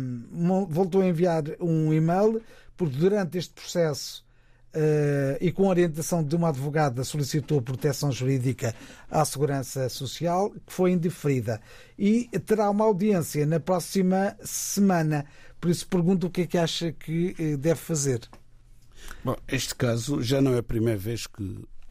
voltou 0.70 1.02
a 1.02 1.08
enviar 1.08 1.44
um 1.60 1.92
e-mail, 1.92 2.42
porque 2.78 2.96
durante 2.96 3.40
este 3.40 3.54
processo 3.54 4.24
e 5.42 5.52
com 5.52 5.66
a 5.66 5.70
orientação 5.70 6.24
de 6.24 6.36
uma 6.36 6.50
advogada 6.50 7.04
solicitou 7.04 7.60
proteção 7.60 8.12
jurídica 8.12 8.76
à 9.10 9.26
Segurança 9.26 9.90
Social, 9.90 10.52
que 10.52 10.72
foi 10.72 10.92
indeferida. 10.92 11.60
E 11.98 12.30
terá 12.46 12.70
uma 12.70 12.86
audiência 12.86 13.48
na 13.48 13.60
próxima 13.60 14.38
semana. 14.44 15.26
Por 15.60 15.70
isso 15.70 15.88
pergunto 15.88 16.28
o 16.28 16.30
que 16.30 16.42
é 16.42 16.48
que 16.48 16.58
acha 16.58 16.92
que 16.92 17.58
deve 17.58 17.80
fazer. 17.80 18.22
Bom, 19.24 19.36
este 19.48 19.76
caso 19.76 20.22
já 20.22 20.42
não 20.42 20.54
é 20.54 20.60
a 20.60 20.64
primeira 20.64 20.98
vez 20.98 21.28
que 21.28 21.44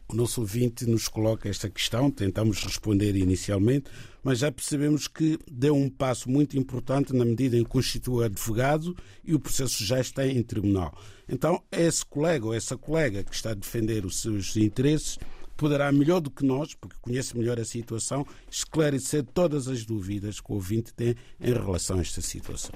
o 0.07 0.15
nosso 0.15 0.41
ouvinte 0.41 0.87
nos 0.87 1.07
coloca 1.07 1.47
esta 1.47 1.69
questão, 1.69 2.09
tentamos 2.09 2.63
responder 2.63 3.15
inicialmente, 3.15 3.91
mas 4.23 4.39
já 4.39 4.51
percebemos 4.51 5.07
que 5.07 5.37
deu 5.49 5.75
um 5.75 5.87
passo 5.87 6.29
muito 6.29 6.57
importante 6.57 7.13
na 7.13 7.23
medida 7.23 7.55
em 7.55 7.63
que 7.63 7.69
constitui 7.69 8.25
advogado 8.25 8.97
e 9.23 9.35
o 9.35 9.39
processo 9.39 9.85
já 9.85 9.99
está 9.99 10.25
em 10.25 10.41
tribunal. 10.41 10.97
Então, 11.27 11.61
esse 11.71 12.03
colega 12.03 12.47
ou 12.47 12.53
essa 12.55 12.75
colega 12.75 13.23
que 13.23 13.35
está 13.35 13.51
a 13.51 13.55
defender 13.55 14.03
os 14.03 14.19
seus 14.19 14.57
interesses 14.57 15.19
poderá, 15.55 15.91
melhor 15.91 16.21
do 16.21 16.31
que 16.31 16.43
nós, 16.43 16.73
porque 16.73 16.95
conhece 17.01 17.37
melhor 17.37 17.59
a 17.59 17.65
situação, 17.65 18.25
esclarecer 18.49 19.23
todas 19.23 19.67
as 19.67 19.85
dúvidas 19.85 20.39
que 20.39 20.51
o 20.51 20.55
ouvinte 20.55 20.93
tem 20.93 21.15
em 21.39 21.53
relação 21.53 21.97
a 21.97 22.01
esta 22.01 22.21
situação. 22.21 22.71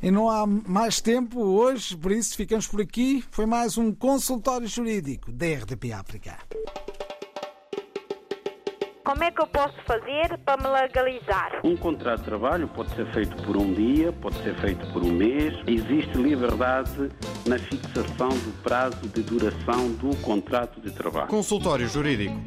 E 0.00 0.10
não 0.10 0.30
há 0.30 0.46
mais 0.46 1.00
tempo 1.00 1.40
hoje, 1.40 1.96
por 1.96 2.12
isso 2.12 2.36
ficamos 2.36 2.68
por 2.68 2.80
aqui. 2.80 3.24
Foi 3.30 3.46
mais 3.46 3.76
um 3.76 3.92
consultório 3.92 4.66
jurídico 4.66 5.32
da 5.32 5.46
RDP 5.46 5.92
África. 5.92 6.38
Como 9.04 9.24
é 9.24 9.30
que 9.30 9.40
eu 9.40 9.46
posso 9.46 9.74
fazer 9.86 10.38
para 10.44 10.62
me 10.62 10.68
legalizar? 10.68 11.60
Um 11.64 11.76
contrato 11.76 12.18
de 12.18 12.26
trabalho 12.26 12.68
pode 12.68 12.94
ser 12.94 13.10
feito 13.12 13.42
por 13.42 13.56
um 13.56 13.72
dia, 13.72 14.12
pode 14.12 14.36
ser 14.42 14.54
feito 14.60 14.86
por 14.92 15.02
um 15.02 15.10
mês. 15.10 15.54
Existe 15.66 16.16
liberdade 16.18 17.10
na 17.46 17.58
fixação 17.58 18.28
do 18.28 18.62
prazo 18.62 19.08
de 19.08 19.22
duração 19.22 19.92
do 19.92 20.14
contrato 20.18 20.78
de 20.80 20.92
trabalho. 20.92 21.28
Consultório 21.28 21.88
Jurídico 21.88 22.38